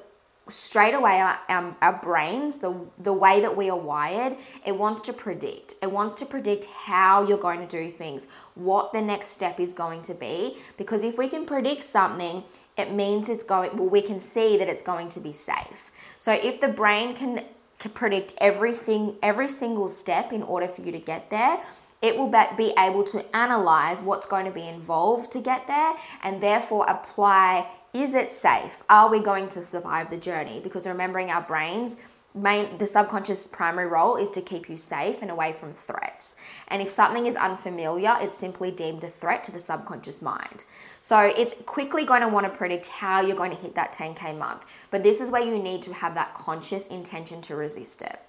straight 0.49 0.95
away 0.95 1.19
our, 1.19 1.39
our, 1.49 1.77
our, 1.83 1.93
brains 2.01 2.59
the 2.59 2.73
the 2.99 3.13
way 3.13 3.41
that 3.41 3.57
we 3.57 3.69
are 3.69 3.79
wired 3.79 4.37
it 4.65 4.77
wants 4.77 5.01
to 5.01 5.13
predict. 5.13 5.75
It 5.83 5.91
wants 5.91 6.15
to 6.15 6.27
predict 6.27 6.67
how 6.67 7.27
you're 7.27 7.39
going 7.39 7.67
to 7.67 7.67
do 7.67 7.91
things 7.91 8.29
what 8.55 8.93
the 8.93 9.03
next 9.03 9.29
step 9.29 9.59
is 9.59 9.73
going 9.73 10.03
to 10.03 10.15
be. 10.15 10.57
Because 10.77 11.03
if 11.03 11.19
we 11.19 11.29
can 11.29 11.47
predict 11.47 11.83
something 11.83 12.45
it 12.77 12.93
means 12.93 13.29
it's 13.29 13.45
going 13.45 13.77
well 13.77 13.89
we 13.89 14.03
can 14.03 14.21
see 14.21 14.57
that 14.57 14.69
it's 14.69 14.83
going 14.83 15.09
to 15.11 15.21
be 15.21 15.33
safe. 15.33 15.91
So 16.19 16.33
if 16.33 16.61
the 16.61 16.69
brain 16.69 17.15
can, 17.15 17.45
can 17.79 17.91
predict 17.91 18.35
everything 18.39 19.17
every 19.23 19.49
single 19.49 19.89
step 19.89 20.33
in 20.33 20.43
order 20.43 20.69
for 20.69 20.83
you 20.83 20.93
to 20.93 21.01
get 21.01 21.29
there 21.31 21.61
it 22.03 22.17
will 22.17 22.31
be 22.57 22.73
able 22.79 23.03
to 23.03 23.37
analyze 23.37 24.03
what's 24.03 24.27
going 24.27 24.45
to 24.45 24.53
be 24.53 24.69
involved 24.69 25.33
to 25.33 25.41
get 25.41 25.67
there 25.67 25.95
and 26.23 26.43
therefore 26.43 26.85
apply 26.89 27.67
is 28.03 28.15
it 28.15 28.33
safe? 28.33 28.83
Are 28.89 29.11
we 29.11 29.21
going 29.21 29.49
to 29.51 29.63
survive 29.63 30.11
the 30.11 30.17
journey? 30.17 30.61
Because 30.61 30.87
remembering 30.87 31.31
our 31.31 31.43
brains, 31.43 31.97
main 32.35 32.77
the 32.79 32.87
subconscious 32.87 33.47
primary 33.47 33.87
role 33.87 34.17
is 34.17 34.31
to 34.33 34.43
keep 34.43 34.69
you 34.69 34.77
safe 34.77 35.23
and 35.23 35.31
away 35.31 35.53
from 35.53 35.73
threats. 35.73 36.37
And 36.69 36.83
if 36.83 36.91
something 36.91 37.27
is 37.27 37.35
unfamiliar, 37.37 38.17
it's 38.21 38.37
simply 38.37 38.71
deemed 38.71 39.03
a 39.05 39.09
threat 39.09 39.43
to 39.45 39.53
the 39.53 39.61
subconscious 39.61 40.21
mind. 40.21 40.65
So 41.01 41.21
it's 41.21 41.55
quickly 41.65 42.05
going 42.05 42.23
to 42.23 42.29
want 42.29 42.45
to 42.45 42.57
predict 42.57 42.89
how 42.89 43.21
you're 43.21 43.37
going 43.37 43.53
to 43.53 43.57
hit 43.57 43.75
that 43.75 43.95
10k 43.95 44.37
month. 44.37 44.65
But 44.91 45.03
this 45.03 45.21
is 45.21 45.31
where 45.31 45.45
you 45.45 45.59
need 45.59 45.83
to 45.83 45.95
have 45.95 46.15
that 46.15 46.35
conscious 46.35 46.87
intention 46.89 47.41
to 47.43 47.57
resist 47.57 48.03
it. 48.03 48.21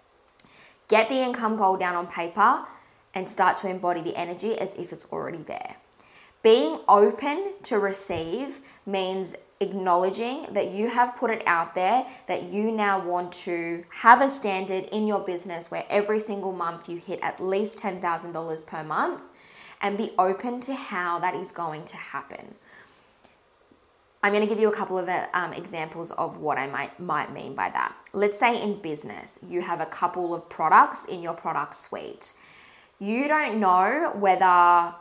Get 0.88 1.10
the 1.10 1.22
income 1.22 1.58
goal 1.58 1.76
down 1.76 1.96
on 1.96 2.08
paper 2.08 2.66
and 3.14 3.30
start 3.30 3.58
to 3.58 3.68
embody 3.68 4.02
the 4.02 4.16
energy 4.16 4.58
as 4.58 4.74
if 4.76 4.94
it's 4.94 5.06
already 5.12 5.40
there. 5.40 5.76
Being 6.48 6.80
open 6.88 7.56
to 7.64 7.78
receive 7.78 8.62
means 8.86 9.36
acknowledging 9.60 10.46
that 10.54 10.72
you 10.72 10.88
have 10.88 11.18
put 11.18 11.30
it 11.30 11.44
out 11.46 11.76
there, 11.76 12.06
that 12.28 12.44
you 12.44 12.72
now 12.72 13.06
want 13.06 13.34
to 13.34 13.84
have 13.90 14.22
a 14.22 14.30
standard 14.30 14.86
in 14.94 15.08
your 15.08 15.20
business 15.20 15.70
where 15.70 15.84
every 15.90 16.22
single 16.22 16.54
month 16.54 16.88
you 16.88 17.00
hit 17.00 17.20
at 17.22 17.44
least 17.44 17.80
$10,000 17.80 18.66
per 18.66 18.82
month 18.86 19.24
and 19.82 19.98
be 19.98 20.12
open 20.18 20.62
to 20.62 20.74
how 20.74 21.20
that 21.20 21.36
is 21.36 21.52
going 21.52 21.84
to 21.84 21.98
happen. 21.98 22.56
I'm 24.24 24.32
going 24.32 24.48
to 24.48 24.48
give 24.48 24.62
you 24.62 24.70
a 24.70 24.76
couple 24.76 24.98
of 24.98 25.10
um, 25.34 25.52
examples 25.52 26.12
of 26.12 26.38
what 26.38 26.58
I 26.58 26.68
might, 26.68 26.98
might 26.98 27.34
mean 27.34 27.56
by 27.56 27.72
that. 27.72 27.94
Let's 28.14 28.40
say 28.40 28.64
in 28.64 28.80
business, 28.80 29.38
you 29.46 29.60
have 29.64 29.82
a 29.82 29.86
couple 29.86 30.34
of 30.34 30.48
products 30.48 31.08
in 31.08 31.22
your 31.22 31.34
product 31.34 31.76
suite. 31.76 32.36
You 33.00 33.28
don't 33.28 33.60
know 33.60 34.14
whether 34.16 34.96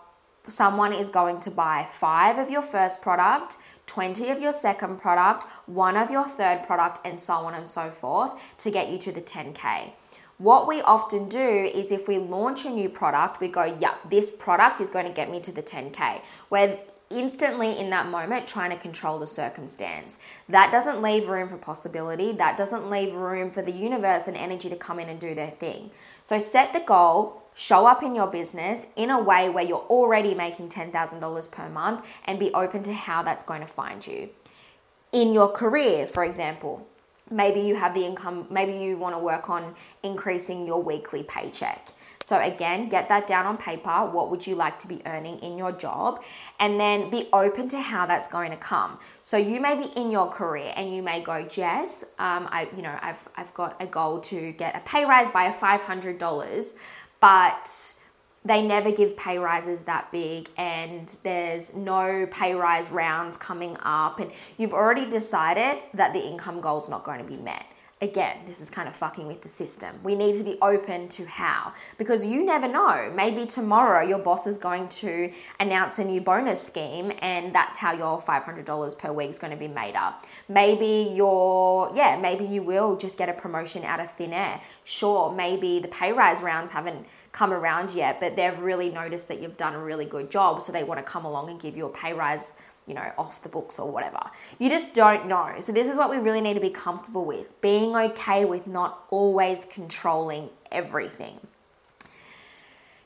someone 0.48 0.92
is 0.92 1.08
going 1.08 1.40
to 1.40 1.50
buy 1.50 1.86
five 1.88 2.38
of 2.38 2.50
your 2.50 2.62
first 2.62 3.02
product, 3.02 3.58
20 3.86 4.30
of 4.30 4.40
your 4.40 4.52
second 4.52 4.98
product, 4.98 5.44
one 5.66 5.96
of 5.96 6.10
your 6.10 6.24
third 6.24 6.64
product, 6.66 7.00
and 7.04 7.18
so 7.18 7.34
on 7.34 7.54
and 7.54 7.68
so 7.68 7.90
forth 7.90 8.32
to 8.58 8.70
get 8.70 8.90
you 8.90 8.98
to 8.98 9.12
the 9.12 9.20
10K. 9.20 9.92
What 10.38 10.68
we 10.68 10.82
often 10.82 11.28
do 11.28 11.38
is 11.40 11.90
if 11.90 12.08
we 12.08 12.18
launch 12.18 12.66
a 12.66 12.70
new 12.70 12.90
product, 12.90 13.40
we 13.40 13.48
go, 13.48 13.64
yeah, 13.64 13.94
this 14.10 14.32
product 14.32 14.80
is 14.80 14.90
going 14.90 15.06
to 15.06 15.12
get 15.12 15.30
me 15.30 15.40
to 15.40 15.50
the 15.50 15.62
10K. 15.62 16.20
We're 16.50 16.78
instantly 17.10 17.78
in 17.78 17.90
that 17.90 18.08
moment 18.08 18.48
trying 18.48 18.70
to 18.70 18.76
control 18.76 19.18
the 19.18 19.26
circumstance. 19.26 20.18
That 20.48 20.72
doesn't 20.72 21.02
leave 21.02 21.28
room 21.28 21.48
for 21.48 21.56
possibility. 21.56 22.32
That 22.32 22.56
doesn't 22.56 22.90
leave 22.90 23.14
room 23.14 23.50
for 23.50 23.62
the 23.62 23.70
universe 23.70 24.26
and 24.26 24.36
energy 24.36 24.68
to 24.68 24.76
come 24.76 24.98
in 24.98 25.08
and 25.08 25.20
do 25.20 25.34
their 25.34 25.50
thing. 25.50 25.90
So 26.24 26.38
set 26.38 26.72
the 26.72 26.80
goal, 26.80 27.42
show 27.54 27.86
up 27.86 28.02
in 28.02 28.14
your 28.14 28.26
business 28.26 28.86
in 28.96 29.10
a 29.10 29.22
way 29.22 29.48
where 29.48 29.64
you're 29.64 29.86
already 29.88 30.34
making 30.34 30.68
$10,000 30.68 31.50
per 31.50 31.68
month 31.68 32.06
and 32.24 32.38
be 32.38 32.52
open 32.54 32.82
to 32.84 32.92
how 32.92 33.22
that's 33.22 33.44
going 33.44 33.60
to 33.60 33.66
find 33.66 34.04
you. 34.06 34.28
In 35.12 35.32
your 35.32 35.48
career, 35.48 36.06
for 36.06 36.24
example, 36.24 36.86
maybe 37.30 37.60
you 37.60 37.74
have 37.76 37.94
the 37.94 38.04
income, 38.04 38.46
maybe 38.50 38.72
you 38.72 38.96
want 38.96 39.14
to 39.14 39.18
work 39.18 39.48
on 39.48 39.74
increasing 40.02 40.66
your 40.66 40.82
weekly 40.82 41.22
paycheck. 41.22 41.88
So, 42.26 42.40
again, 42.40 42.88
get 42.88 43.08
that 43.08 43.28
down 43.28 43.46
on 43.46 43.56
paper. 43.56 44.10
What 44.10 44.30
would 44.30 44.44
you 44.44 44.56
like 44.56 44.80
to 44.80 44.88
be 44.88 45.00
earning 45.06 45.38
in 45.38 45.56
your 45.56 45.70
job? 45.70 46.24
And 46.58 46.80
then 46.80 47.08
be 47.08 47.28
open 47.32 47.68
to 47.68 47.80
how 47.80 48.04
that's 48.04 48.26
going 48.26 48.50
to 48.50 48.56
come. 48.56 48.98
So, 49.22 49.36
you 49.36 49.60
may 49.60 49.76
be 49.76 49.86
in 49.96 50.10
your 50.10 50.28
career 50.28 50.72
and 50.74 50.92
you 50.92 51.04
may 51.04 51.22
go, 51.22 51.46
Jess, 51.46 52.02
um, 52.18 52.48
I, 52.50 52.68
you 52.74 52.82
know, 52.82 52.98
I've, 53.00 53.28
I've 53.36 53.54
got 53.54 53.80
a 53.80 53.86
goal 53.86 54.18
to 54.22 54.50
get 54.50 54.74
a 54.74 54.80
pay 54.80 55.04
rise 55.04 55.30
by 55.30 55.52
$500 55.52 56.74
but 57.20 57.94
they 58.44 58.60
never 58.62 58.90
give 58.90 59.16
pay 59.16 59.38
rises 59.38 59.84
that 59.84 60.10
big 60.10 60.48
and 60.56 61.16
there's 61.22 61.76
no 61.76 62.26
pay 62.32 62.56
rise 62.56 62.90
rounds 62.90 63.36
coming 63.36 63.76
up 63.82 64.18
and 64.18 64.32
you've 64.58 64.72
already 64.72 65.08
decided 65.08 65.80
that 65.94 66.12
the 66.12 66.26
income 66.26 66.60
goal 66.60 66.82
is 66.82 66.88
not 66.88 67.04
going 67.04 67.18
to 67.18 67.24
be 67.24 67.36
met 67.36 67.64
again, 68.02 68.36
this 68.44 68.60
is 68.60 68.68
kind 68.68 68.88
of 68.88 68.94
fucking 68.94 69.26
with 69.26 69.40
the 69.40 69.48
system. 69.48 69.98
We 70.02 70.14
need 70.14 70.36
to 70.36 70.44
be 70.44 70.58
open 70.60 71.08
to 71.08 71.24
how 71.24 71.72
because 71.96 72.24
you 72.24 72.44
never 72.44 72.68
know. 72.68 73.10
Maybe 73.14 73.46
tomorrow 73.46 74.06
your 74.06 74.18
boss 74.18 74.46
is 74.46 74.58
going 74.58 74.88
to 74.88 75.32
announce 75.60 75.98
a 75.98 76.04
new 76.04 76.20
bonus 76.20 76.62
scheme 76.62 77.10
and 77.20 77.54
that's 77.54 77.78
how 77.78 77.94
your 77.94 78.20
$500 78.20 78.98
per 78.98 79.12
week 79.12 79.30
is 79.30 79.38
going 79.38 79.50
to 79.50 79.56
be 79.56 79.68
made 79.68 79.94
up. 79.94 80.26
Maybe 80.48 81.10
your 81.14 81.90
yeah, 81.94 82.18
maybe 82.20 82.44
you 82.44 82.62
will 82.62 82.96
just 82.96 83.16
get 83.16 83.30
a 83.30 83.32
promotion 83.32 83.82
out 83.82 84.00
of 84.00 84.10
thin 84.10 84.34
air. 84.34 84.60
Sure, 84.84 85.32
maybe 85.32 85.78
the 85.78 85.88
pay 85.88 86.12
rise 86.12 86.42
rounds 86.42 86.72
haven't 86.72 87.06
come 87.32 87.52
around 87.52 87.92
yet, 87.92 88.20
but 88.20 88.36
they've 88.36 88.58
really 88.60 88.90
noticed 88.90 89.28
that 89.28 89.40
you've 89.40 89.58
done 89.58 89.74
a 89.74 89.78
really 89.78 90.06
good 90.06 90.30
job, 90.30 90.62
so 90.62 90.72
they 90.72 90.84
want 90.84 90.98
to 90.98 91.04
come 91.04 91.26
along 91.26 91.50
and 91.50 91.60
give 91.60 91.76
you 91.76 91.84
a 91.84 91.90
pay 91.90 92.14
rise 92.14 92.54
you 92.86 92.94
know, 92.94 93.12
off 93.18 93.42
the 93.42 93.48
books 93.48 93.78
or 93.78 93.90
whatever. 93.90 94.20
You 94.58 94.68
just 94.68 94.94
don't 94.94 95.26
know. 95.26 95.54
So, 95.60 95.72
this 95.72 95.88
is 95.88 95.96
what 95.96 96.10
we 96.10 96.18
really 96.18 96.40
need 96.40 96.54
to 96.54 96.60
be 96.60 96.70
comfortable 96.70 97.24
with 97.24 97.60
being 97.60 97.96
okay 97.96 98.44
with 98.44 98.66
not 98.66 99.04
always 99.10 99.64
controlling 99.64 100.50
everything. 100.70 101.40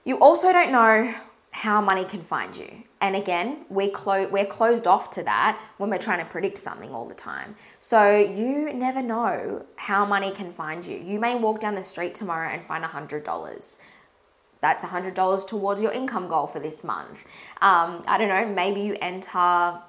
You 0.05 0.19
also 0.19 0.53
don't 0.53 0.73
know 0.73 1.15
how 1.53 1.81
money 1.81 2.05
can 2.05 2.23
find 2.23 2.57
you. 2.57 2.85
And 3.01 3.17
again, 3.17 3.65
we 3.69 3.89
clo- 3.89 4.29
we're 4.29 4.47
closed 4.47 4.87
off 4.87 5.11
to 5.13 5.23
that 5.25 5.61
when 5.79 5.91
we're 5.91 5.99
trying 5.99 6.21
to 6.21 6.25
predict 6.25 6.59
something 6.59 6.91
all 6.91 7.07
the 7.07 7.15
time. 7.15 7.57
So 7.81 8.17
you 8.17 8.73
never 8.73 9.03
know 9.03 9.65
how 9.77 10.05
money 10.05 10.31
can 10.31 10.51
find 10.51 10.85
you. 10.85 10.97
You 10.99 11.19
may 11.19 11.35
walk 11.35 11.61
down 11.61 11.75
the 11.75 11.85
street 11.85 12.15
tomorrow 12.15 12.51
and 12.51 12.63
find 12.65 12.85
$100 12.85 13.79
that's 14.61 14.85
$100 14.85 15.47
towards 15.47 15.83
your 15.83 15.93
income 15.93 16.29
goal 16.29 16.47
for 16.47 16.61
this 16.61 16.85
month. 16.85 17.25
Um, 17.61 18.03
I 18.07 18.19
don't 18.19 18.29
know, 18.29 18.47
maybe 18.47 18.81
you 18.81 18.97
enter 19.01 19.81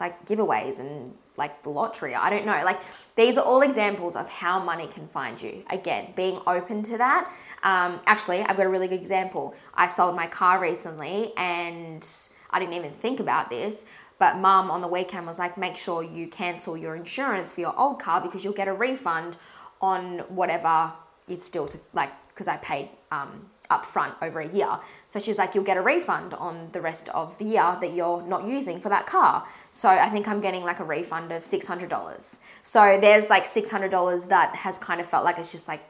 like 0.00 0.24
giveaways 0.24 0.80
and 0.80 1.14
like 1.36 1.62
the 1.62 1.70
lottery. 1.70 2.14
I 2.14 2.30
don't 2.30 2.46
know. 2.46 2.60
Like 2.64 2.78
these 3.16 3.36
are 3.36 3.44
all 3.44 3.62
examples 3.62 4.16
of 4.16 4.28
how 4.28 4.62
money 4.62 4.86
can 4.86 5.06
find 5.06 5.40
you. 5.40 5.64
Again, 5.70 6.12
being 6.16 6.40
open 6.46 6.82
to 6.84 6.98
that. 6.98 7.30
Um, 7.62 8.00
actually, 8.06 8.40
I've 8.40 8.56
got 8.56 8.66
a 8.66 8.68
really 8.68 8.88
good 8.88 9.00
example. 9.00 9.54
I 9.74 9.86
sold 9.86 10.16
my 10.16 10.26
car 10.26 10.60
recently 10.60 11.32
and 11.36 12.06
I 12.50 12.58
didn't 12.58 12.74
even 12.74 12.92
think 12.92 13.20
about 13.20 13.50
this. 13.50 13.84
But 14.18 14.36
mum 14.36 14.70
on 14.70 14.82
the 14.82 14.88
weekend 14.88 15.26
was 15.26 15.38
like, 15.38 15.56
make 15.56 15.76
sure 15.76 16.02
you 16.02 16.26
cancel 16.28 16.76
your 16.76 16.94
insurance 16.94 17.50
for 17.50 17.62
your 17.62 17.78
old 17.78 18.00
car 18.00 18.20
because 18.20 18.44
you'll 18.44 18.52
get 18.52 18.68
a 18.68 18.74
refund 18.74 19.38
on 19.80 20.18
whatever 20.28 20.92
is 21.26 21.42
still 21.42 21.66
to 21.66 21.78
like 21.94 22.10
because 22.28 22.48
I 22.48 22.56
paid 22.58 22.90
um, 23.10 23.48
upfront 23.70 24.14
over 24.20 24.40
a 24.40 24.48
year. 24.48 24.78
So 25.08 25.20
she's 25.20 25.38
like, 25.38 25.54
you'll 25.54 25.64
get 25.64 25.76
a 25.76 25.82
refund 25.82 26.34
on 26.34 26.68
the 26.72 26.80
rest 26.80 27.08
of 27.10 27.38
the 27.38 27.44
year 27.44 27.76
that 27.80 27.92
you're 27.92 28.22
not 28.22 28.46
using 28.46 28.80
for 28.80 28.88
that 28.88 29.06
car. 29.06 29.46
So 29.70 29.88
I 29.88 30.08
think 30.08 30.28
I'm 30.28 30.40
getting 30.40 30.62
like 30.62 30.80
a 30.80 30.84
refund 30.84 31.32
of 31.32 31.42
$600. 31.42 32.38
So 32.62 32.98
there's 33.00 33.30
like 33.30 33.44
$600 33.44 34.28
that 34.28 34.56
has 34.56 34.78
kind 34.78 35.00
of 35.00 35.06
felt 35.06 35.24
like 35.24 35.38
it's 35.38 35.52
just 35.52 35.68
like 35.68 35.82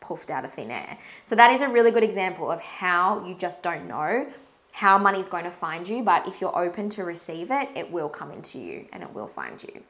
puffed 0.00 0.30
out 0.30 0.44
of 0.44 0.52
thin 0.52 0.70
air. 0.70 0.98
So 1.24 1.34
that 1.36 1.50
is 1.50 1.60
a 1.60 1.68
really 1.68 1.90
good 1.90 2.04
example 2.04 2.50
of 2.50 2.60
how 2.60 3.24
you 3.24 3.34
just 3.34 3.62
don't 3.62 3.86
know 3.86 4.26
how 4.72 4.96
money's 4.98 5.28
going 5.28 5.44
to 5.44 5.50
find 5.50 5.88
you, 5.88 6.02
but 6.02 6.28
if 6.28 6.40
you're 6.40 6.56
open 6.56 6.88
to 6.88 7.02
receive 7.02 7.50
it, 7.50 7.68
it 7.74 7.90
will 7.90 8.08
come 8.08 8.30
into 8.30 8.58
you 8.58 8.86
and 8.92 9.02
it 9.02 9.12
will 9.12 9.26
find 9.26 9.62
you. 9.62 9.82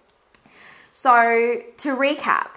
So 0.93 1.61
to 1.77 1.97
recap, 1.97 2.49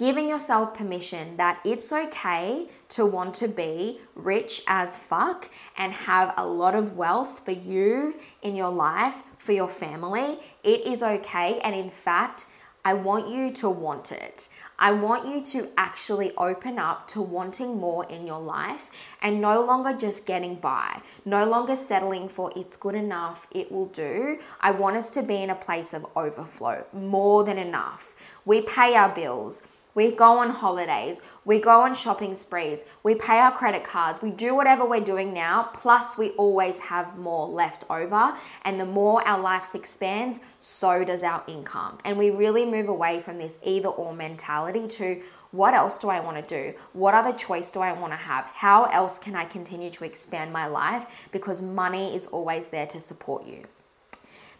giving 0.00 0.30
yourself 0.30 0.72
permission 0.72 1.36
that 1.36 1.60
it's 1.62 1.92
okay 1.92 2.66
to 2.88 3.04
want 3.04 3.34
to 3.34 3.46
be 3.46 4.00
rich 4.14 4.62
as 4.66 4.96
fuck 4.96 5.50
and 5.76 5.92
have 5.92 6.32
a 6.38 6.46
lot 6.46 6.74
of 6.74 6.96
wealth 6.96 7.44
for 7.44 7.50
you 7.50 8.14
in 8.40 8.56
your 8.56 8.70
life, 8.70 9.22
for 9.36 9.52
your 9.52 9.68
family. 9.68 10.38
It 10.64 10.86
is 10.86 11.02
okay. 11.02 11.60
And 11.60 11.74
in 11.74 11.90
fact, 11.90 12.46
I 12.82 12.94
want 12.94 13.28
you 13.28 13.52
to 13.52 13.68
want 13.68 14.10
it. 14.10 14.48
I 14.78 14.92
want 14.92 15.28
you 15.28 15.42
to 15.60 15.68
actually 15.76 16.34
open 16.38 16.78
up 16.78 17.06
to 17.08 17.20
wanting 17.20 17.76
more 17.76 18.06
in 18.08 18.26
your 18.26 18.40
life 18.40 18.90
and 19.20 19.38
no 19.38 19.62
longer 19.62 19.92
just 19.92 20.24
getting 20.24 20.54
by, 20.54 21.02
no 21.26 21.44
longer 21.44 21.76
settling 21.76 22.30
for 22.30 22.50
it's 22.56 22.78
good 22.78 22.94
enough, 22.94 23.46
it 23.50 23.70
will 23.70 23.88
do. 23.88 24.38
I 24.62 24.70
want 24.70 24.96
us 24.96 25.10
to 25.10 25.22
be 25.22 25.42
in 25.42 25.50
a 25.50 25.54
place 25.54 25.92
of 25.92 26.06
overflow, 26.16 26.86
more 26.94 27.44
than 27.44 27.58
enough. 27.58 28.16
We 28.46 28.62
pay 28.62 28.94
our 28.94 29.14
bills. 29.14 29.62
We 29.94 30.12
go 30.12 30.38
on 30.38 30.50
holidays, 30.50 31.20
we 31.44 31.58
go 31.58 31.80
on 31.80 31.94
shopping 31.94 32.34
sprees, 32.34 32.84
we 33.02 33.14
pay 33.14 33.38
our 33.38 33.52
credit 33.52 33.84
cards, 33.84 34.22
we 34.22 34.30
do 34.30 34.54
whatever 34.54 34.84
we're 34.84 35.00
doing 35.00 35.32
now, 35.32 35.70
plus 35.74 36.16
we 36.16 36.30
always 36.30 36.78
have 36.80 37.18
more 37.18 37.46
left 37.46 37.84
over. 37.90 38.34
And 38.64 38.80
the 38.80 38.86
more 38.86 39.26
our 39.26 39.40
life 39.40 39.74
expands, 39.74 40.40
so 40.60 41.04
does 41.04 41.22
our 41.22 41.42
income. 41.46 41.98
And 42.04 42.16
we 42.16 42.30
really 42.30 42.64
move 42.64 42.88
away 42.88 43.20
from 43.20 43.38
this 43.38 43.58
either 43.62 43.88
or 43.88 44.14
mentality 44.14 44.86
to 44.88 45.20
what 45.52 45.74
else 45.74 45.98
do 45.98 46.08
I 46.08 46.20
want 46.20 46.36
to 46.36 46.54
do? 46.54 46.78
What 46.92 47.14
other 47.14 47.32
choice 47.32 47.70
do 47.70 47.80
I 47.80 47.92
want 47.92 48.12
to 48.12 48.16
have? 48.16 48.44
How 48.46 48.84
else 48.84 49.18
can 49.18 49.34
I 49.34 49.44
continue 49.44 49.90
to 49.90 50.04
expand 50.04 50.52
my 50.52 50.66
life? 50.66 51.28
Because 51.32 51.60
money 51.60 52.14
is 52.14 52.26
always 52.26 52.68
there 52.68 52.86
to 52.86 53.00
support 53.00 53.44
you. 53.46 53.64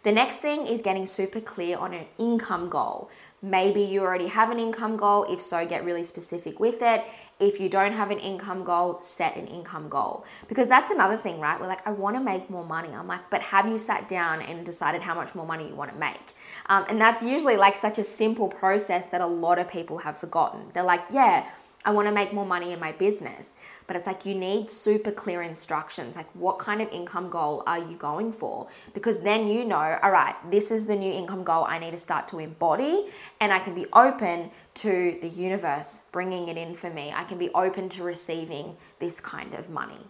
The 0.03 0.11
next 0.11 0.37
thing 0.37 0.65
is 0.65 0.81
getting 0.81 1.05
super 1.05 1.39
clear 1.39 1.77
on 1.77 1.93
an 1.93 2.05
income 2.17 2.69
goal. 2.69 3.09
Maybe 3.43 3.81
you 3.81 4.01
already 4.01 4.27
have 4.27 4.49
an 4.51 4.59
income 4.59 4.97
goal. 4.97 5.23
If 5.23 5.41
so, 5.41 5.65
get 5.65 5.83
really 5.83 6.03
specific 6.03 6.59
with 6.59 6.81
it. 6.81 7.03
If 7.39 7.59
you 7.59 7.69
don't 7.69 7.91
have 7.91 8.11
an 8.11 8.19
income 8.19 8.63
goal, 8.63 9.01
set 9.01 9.35
an 9.35 9.47
income 9.47 9.89
goal. 9.89 10.25
Because 10.47 10.67
that's 10.67 10.91
another 10.91 11.17
thing, 11.17 11.39
right? 11.39 11.59
We're 11.59 11.67
like, 11.67 11.85
I 11.87 11.91
want 11.91 12.15
to 12.15 12.21
make 12.21 12.49
more 12.49 12.65
money. 12.65 12.89
I'm 12.89 13.07
like, 13.07 13.29
but 13.31 13.41
have 13.41 13.67
you 13.67 13.77
sat 13.79 14.07
down 14.07 14.41
and 14.41 14.63
decided 14.63 15.01
how 15.01 15.15
much 15.15 15.33
more 15.33 15.45
money 15.45 15.67
you 15.67 15.75
want 15.75 15.91
to 15.91 15.97
make? 15.97 16.19
Um, 16.67 16.85
and 16.89 17.01
that's 17.01 17.23
usually 17.23 17.57
like 17.57 17.75
such 17.77 17.97
a 17.97 18.03
simple 18.03 18.47
process 18.47 19.07
that 19.07 19.21
a 19.21 19.27
lot 19.27 19.57
of 19.57 19.69
people 19.69 19.99
have 19.99 20.17
forgotten. 20.17 20.65
They're 20.73 20.83
like, 20.83 21.01
yeah, 21.11 21.47
I 21.83 21.91
want 21.91 22.07
to 22.07 22.13
make 22.13 22.31
more 22.31 22.45
money 22.45 22.73
in 22.73 22.79
my 22.79 22.91
business. 22.91 23.55
But 23.87 23.95
it's 23.95 24.05
like 24.05 24.25
you 24.25 24.35
need 24.35 24.69
super 24.69 25.11
clear 25.11 25.41
instructions. 25.41 26.15
Like, 26.15 26.29
what 26.35 26.59
kind 26.59 26.81
of 26.81 26.89
income 26.89 27.29
goal 27.29 27.63
are 27.65 27.79
you 27.79 27.97
going 27.97 28.31
for? 28.31 28.67
Because 28.93 29.21
then 29.21 29.47
you 29.47 29.65
know, 29.65 29.97
all 30.03 30.11
right, 30.11 30.35
this 30.51 30.69
is 30.69 30.85
the 30.85 30.95
new 30.95 31.11
income 31.11 31.43
goal 31.43 31.65
I 31.67 31.79
need 31.79 31.91
to 31.91 31.99
start 31.99 32.27
to 32.29 32.39
embody, 32.39 33.07
and 33.39 33.51
I 33.51 33.59
can 33.59 33.73
be 33.73 33.87
open 33.93 34.51
to 34.75 35.17
the 35.21 35.27
universe 35.27 36.03
bringing 36.11 36.47
it 36.47 36.57
in 36.57 36.75
for 36.75 36.89
me. 36.89 37.11
I 37.15 37.23
can 37.23 37.37
be 37.37 37.49
open 37.49 37.89
to 37.89 38.03
receiving 38.03 38.77
this 38.99 39.19
kind 39.19 39.55
of 39.55 39.69
money. 39.69 40.07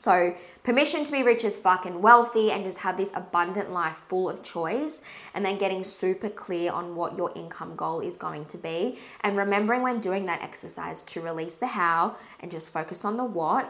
So, 0.00 0.34
permission 0.62 1.04
to 1.04 1.12
be 1.12 1.22
rich 1.22 1.44
as 1.44 1.58
fuck 1.58 1.84
and 1.84 2.02
wealthy 2.02 2.50
and 2.52 2.64
just 2.64 2.78
have 2.78 2.96
this 2.96 3.12
abundant 3.14 3.70
life 3.70 3.98
full 4.08 4.30
of 4.30 4.42
choice, 4.42 5.02
and 5.34 5.44
then 5.44 5.58
getting 5.58 5.84
super 5.84 6.30
clear 6.30 6.72
on 6.72 6.96
what 6.96 7.18
your 7.18 7.30
income 7.36 7.76
goal 7.76 8.00
is 8.00 8.16
going 8.16 8.46
to 8.46 8.56
be. 8.56 8.96
And 9.20 9.36
remembering 9.36 9.82
when 9.82 10.00
doing 10.00 10.24
that 10.24 10.40
exercise 10.40 11.02
to 11.02 11.20
release 11.20 11.58
the 11.58 11.66
how 11.66 12.16
and 12.40 12.50
just 12.50 12.72
focus 12.72 13.04
on 13.04 13.18
the 13.18 13.24
what. 13.24 13.66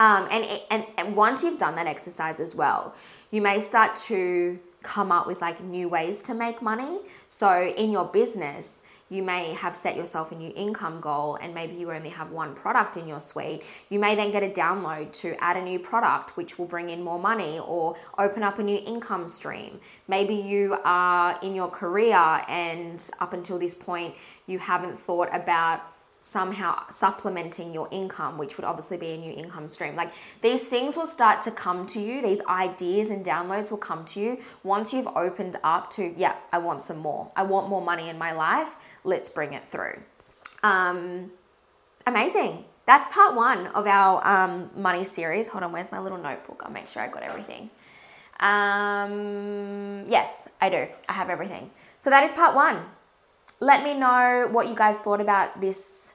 Um, 0.00 0.28
and, 0.30 0.44
and, 0.70 0.84
and 0.98 1.16
once 1.16 1.42
you've 1.42 1.56
done 1.56 1.76
that 1.76 1.86
exercise 1.86 2.40
as 2.40 2.54
well, 2.54 2.94
you 3.30 3.40
may 3.40 3.62
start 3.62 3.96
to 4.08 4.58
come 4.82 5.10
up 5.10 5.26
with 5.26 5.40
like 5.40 5.62
new 5.62 5.88
ways 5.88 6.20
to 6.22 6.34
make 6.34 6.60
money. 6.60 6.98
So, 7.26 7.72
in 7.74 7.90
your 7.90 8.04
business, 8.04 8.82
you 9.08 9.22
may 9.22 9.52
have 9.54 9.76
set 9.76 9.96
yourself 9.96 10.32
a 10.32 10.34
new 10.34 10.52
income 10.56 11.00
goal 11.00 11.36
and 11.36 11.54
maybe 11.54 11.74
you 11.74 11.90
only 11.90 12.08
have 12.08 12.30
one 12.30 12.54
product 12.54 12.96
in 12.96 13.06
your 13.06 13.20
suite. 13.20 13.62
You 13.90 13.98
may 13.98 14.14
then 14.14 14.30
get 14.30 14.42
a 14.42 14.48
download 14.48 15.12
to 15.20 15.42
add 15.42 15.56
a 15.56 15.62
new 15.62 15.78
product 15.78 16.36
which 16.36 16.58
will 16.58 16.66
bring 16.66 16.88
in 16.88 17.02
more 17.02 17.18
money 17.18 17.58
or 17.58 17.96
open 18.18 18.42
up 18.42 18.58
a 18.58 18.62
new 18.62 18.80
income 18.86 19.28
stream. 19.28 19.78
Maybe 20.08 20.34
you 20.34 20.76
are 20.84 21.38
in 21.42 21.54
your 21.54 21.68
career 21.68 22.42
and 22.48 23.10
up 23.20 23.32
until 23.32 23.58
this 23.58 23.74
point 23.74 24.14
you 24.46 24.58
haven't 24.58 24.98
thought 24.98 25.28
about 25.32 25.93
somehow 26.24 26.82
supplementing 26.88 27.74
your 27.74 27.86
income, 27.90 28.38
which 28.38 28.56
would 28.56 28.64
obviously 28.64 28.96
be 28.96 29.08
a 29.08 29.18
new 29.18 29.30
income 29.30 29.68
stream. 29.68 29.94
Like 29.94 30.10
these 30.40 30.64
things 30.64 30.96
will 30.96 31.06
start 31.06 31.42
to 31.42 31.50
come 31.50 31.86
to 31.88 32.00
you, 32.00 32.22
these 32.22 32.40
ideas 32.46 33.10
and 33.10 33.22
downloads 33.22 33.70
will 33.70 33.76
come 33.76 34.06
to 34.06 34.20
you 34.20 34.38
once 34.62 34.94
you've 34.94 35.06
opened 35.08 35.56
up 35.62 35.90
to, 35.90 36.14
yeah, 36.16 36.36
I 36.50 36.58
want 36.58 36.80
some 36.80 36.96
more. 36.96 37.30
I 37.36 37.42
want 37.42 37.68
more 37.68 37.82
money 37.82 38.08
in 38.08 38.16
my 38.16 38.32
life. 38.32 38.76
Let's 39.04 39.28
bring 39.28 39.52
it 39.52 39.68
through. 39.68 40.00
Um, 40.62 41.30
amazing. 42.06 42.64
That's 42.86 43.06
part 43.08 43.34
one 43.36 43.66
of 43.68 43.86
our 43.86 44.26
um, 44.26 44.70
money 44.74 45.04
series. 45.04 45.48
Hold 45.48 45.62
on, 45.62 45.72
where's 45.72 45.92
my 45.92 46.00
little 46.00 46.18
notebook? 46.18 46.62
I'll 46.64 46.72
make 46.72 46.88
sure 46.88 47.02
I 47.02 47.08
got 47.08 47.22
everything. 47.22 47.68
Um, 48.40 50.06
yes, 50.08 50.48
I 50.58 50.70
do. 50.70 50.86
I 51.06 51.12
have 51.12 51.28
everything. 51.28 51.70
So 51.98 52.08
that 52.08 52.24
is 52.24 52.32
part 52.32 52.54
one. 52.54 52.80
Let 53.60 53.84
me 53.84 53.92
know 53.92 54.48
what 54.50 54.68
you 54.68 54.74
guys 54.74 54.98
thought 54.98 55.20
about 55.20 55.60
this 55.60 56.13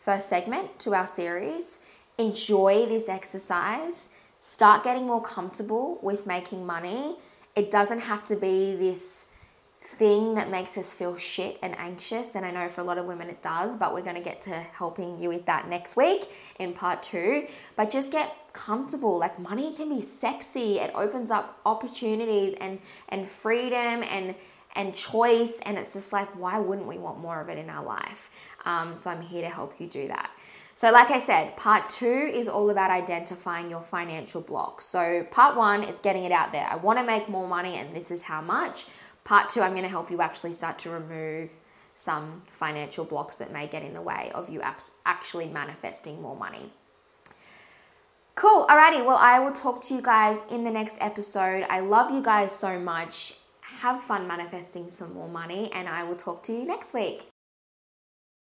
first 0.00 0.30
segment 0.30 0.78
to 0.78 0.94
our 0.94 1.06
series. 1.06 1.78
Enjoy 2.16 2.86
this 2.86 3.08
exercise. 3.08 4.08
Start 4.38 4.82
getting 4.82 5.06
more 5.06 5.20
comfortable 5.20 5.98
with 6.00 6.26
making 6.26 6.64
money. 6.64 7.16
It 7.54 7.70
doesn't 7.70 8.00
have 8.00 8.24
to 8.24 8.36
be 8.36 8.74
this 8.76 9.26
thing 9.82 10.34
that 10.34 10.50
makes 10.50 10.78
us 10.78 10.94
feel 10.94 11.16
shit 11.18 11.58
and 11.62 11.78
anxious. 11.78 12.34
And 12.34 12.46
I 12.46 12.50
know 12.50 12.68
for 12.70 12.80
a 12.80 12.84
lot 12.84 12.96
of 12.96 13.04
women 13.04 13.28
it 13.28 13.42
does, 13.42 13.76
but 13.76 13.92
we're 13.92 14.02
going 14.02 14.16
to 14.16 14.22
get 14.22 14.40
to 14.42 14.52
helping 14.52 15.18
you 15.18 15.28
with 15.28 15.44
that 15.46 15.68
next 15.68 15.96
week 15.96 16.30
in 16.58 16.72
part 16.72 17.02
two. 17.02 17.46
But 17.76 17.90
just 17.90 18.10
get 18.10 18.34
comfortable. 18.54 19.18
Like 19.18 19.38
money 19.38 19.74
can 19.74 19.90
be 19.90 20.00
sexy. 20.00 20.78
It 20.78 20.92
opens 20.94 21.30
up 21.30 21.60
opportunities 21.66 22.54
and 22.54 22.78
and 23.10 23.26
freedom 23.26 24.02
and 24.08 24.34
and 24.74 24.94
choice. 24.94 25.60
And 25.64 25.78
it's 25.78 25.92
just 25.92 26.12
like, 26.12 26.28
why 26.38 26.58
wouldn't 26.58 26.86
we 26.86 26.98
want 26.98 27.18
more 27.18 27.40
of 27.40 27.48
it 27.48 27.58
in 27.58 27.70
our 27.70 27.84
life? 27.84 28.30
Um, 28.64 28.96
so 28.96 29.10
I'm 29.10 29.22
here 29.22 29.42
to 29.42 29.48
help 29.48 29.80
you 29.80 29.86
do 29.86 30.08
that. 30.08 30.30
So, 30.74 30.90
like 30.92 31.10
I 31.10 31.20
said, 31.20 31.58
part 31.58 31.90
two 31.90 32.06
is 32.06 32.48
all 32.48 32.70
about 32.70 32.90
identifying 32.90 33.70
your 33.70 33.82
financial 33.82 34.40
blocks. 34.40 34.86
So, 34.86 35.26
part 35.30 35.54
one, 35.54 35.82
it's 35.82 36.00
getting 36.00 36.24
it 36.24 36.32
out 36.32 36.52
there. 36.52 36.66
I 36.70 36.76
want 36.76 36.98
to 36.98 37.04
make 37.04 37.28
more 37.28 37.46
money, 37.46 37.74
and 37.74 37.94
this 37.94 38.10
is 38.10 38.22
how 38.22 38.40
much. 38.40 38.86
Part 39.24 39.50
two, 39.50 39.60
I'm 39.60 39.72
going 39.72 39.82
to 39.82 39.90
help 39.90 40.10
you 40.10 40.22
actually 40.22 40.54
start 40.54 40.78
to 40.78 40.90
remove 40.90 41.50
some 41.94 42.40
financial 42.46 43.04
blocks 43.04 43.36
that 43.36 43.52
may 43.52 43.66
get 43.66 43.82
in 43.82 43.92
the 43.92 44.00
way 44.00 44.30
of 44.34 44.48
you 44.48 44.62
actually 45.04 45.48
manifesting 45.48 46.22
more 46.22 46.34
money. 46.34 46.70
Cool. 48.34 48.66
Alrighty. 48.70 49.04
Well, 49.04 49.18
I 49.20 49.38
will 49.38 49.52
talk 49.52 49.82
to 49.82 49.94
you 49.94 50.00
guys 50.00 50.42
in 50.50 50.64
the 50.64 50.70
next 50.70 50.96
episode. 50.98 51.66
I 51.68 51.80
love 51.80 52.10
you 52.10 52.22
guys 52.22 52.56
so 52.56 52.80
much. 52.80 53.34
Have 53.78 54.02
fun 54.02 54.26
manifesting 54.26 54.90
some 54.90 55.14
more 55.14 55.28
money, 55.28 55.70
and 55.72 55.88
I 55.88 56.04
will 56.04 56.16
talk 56.16 56.42
to 56.44 56.52
you 56.52 56.66
next 56.66 56.92
week. 56.92 57.29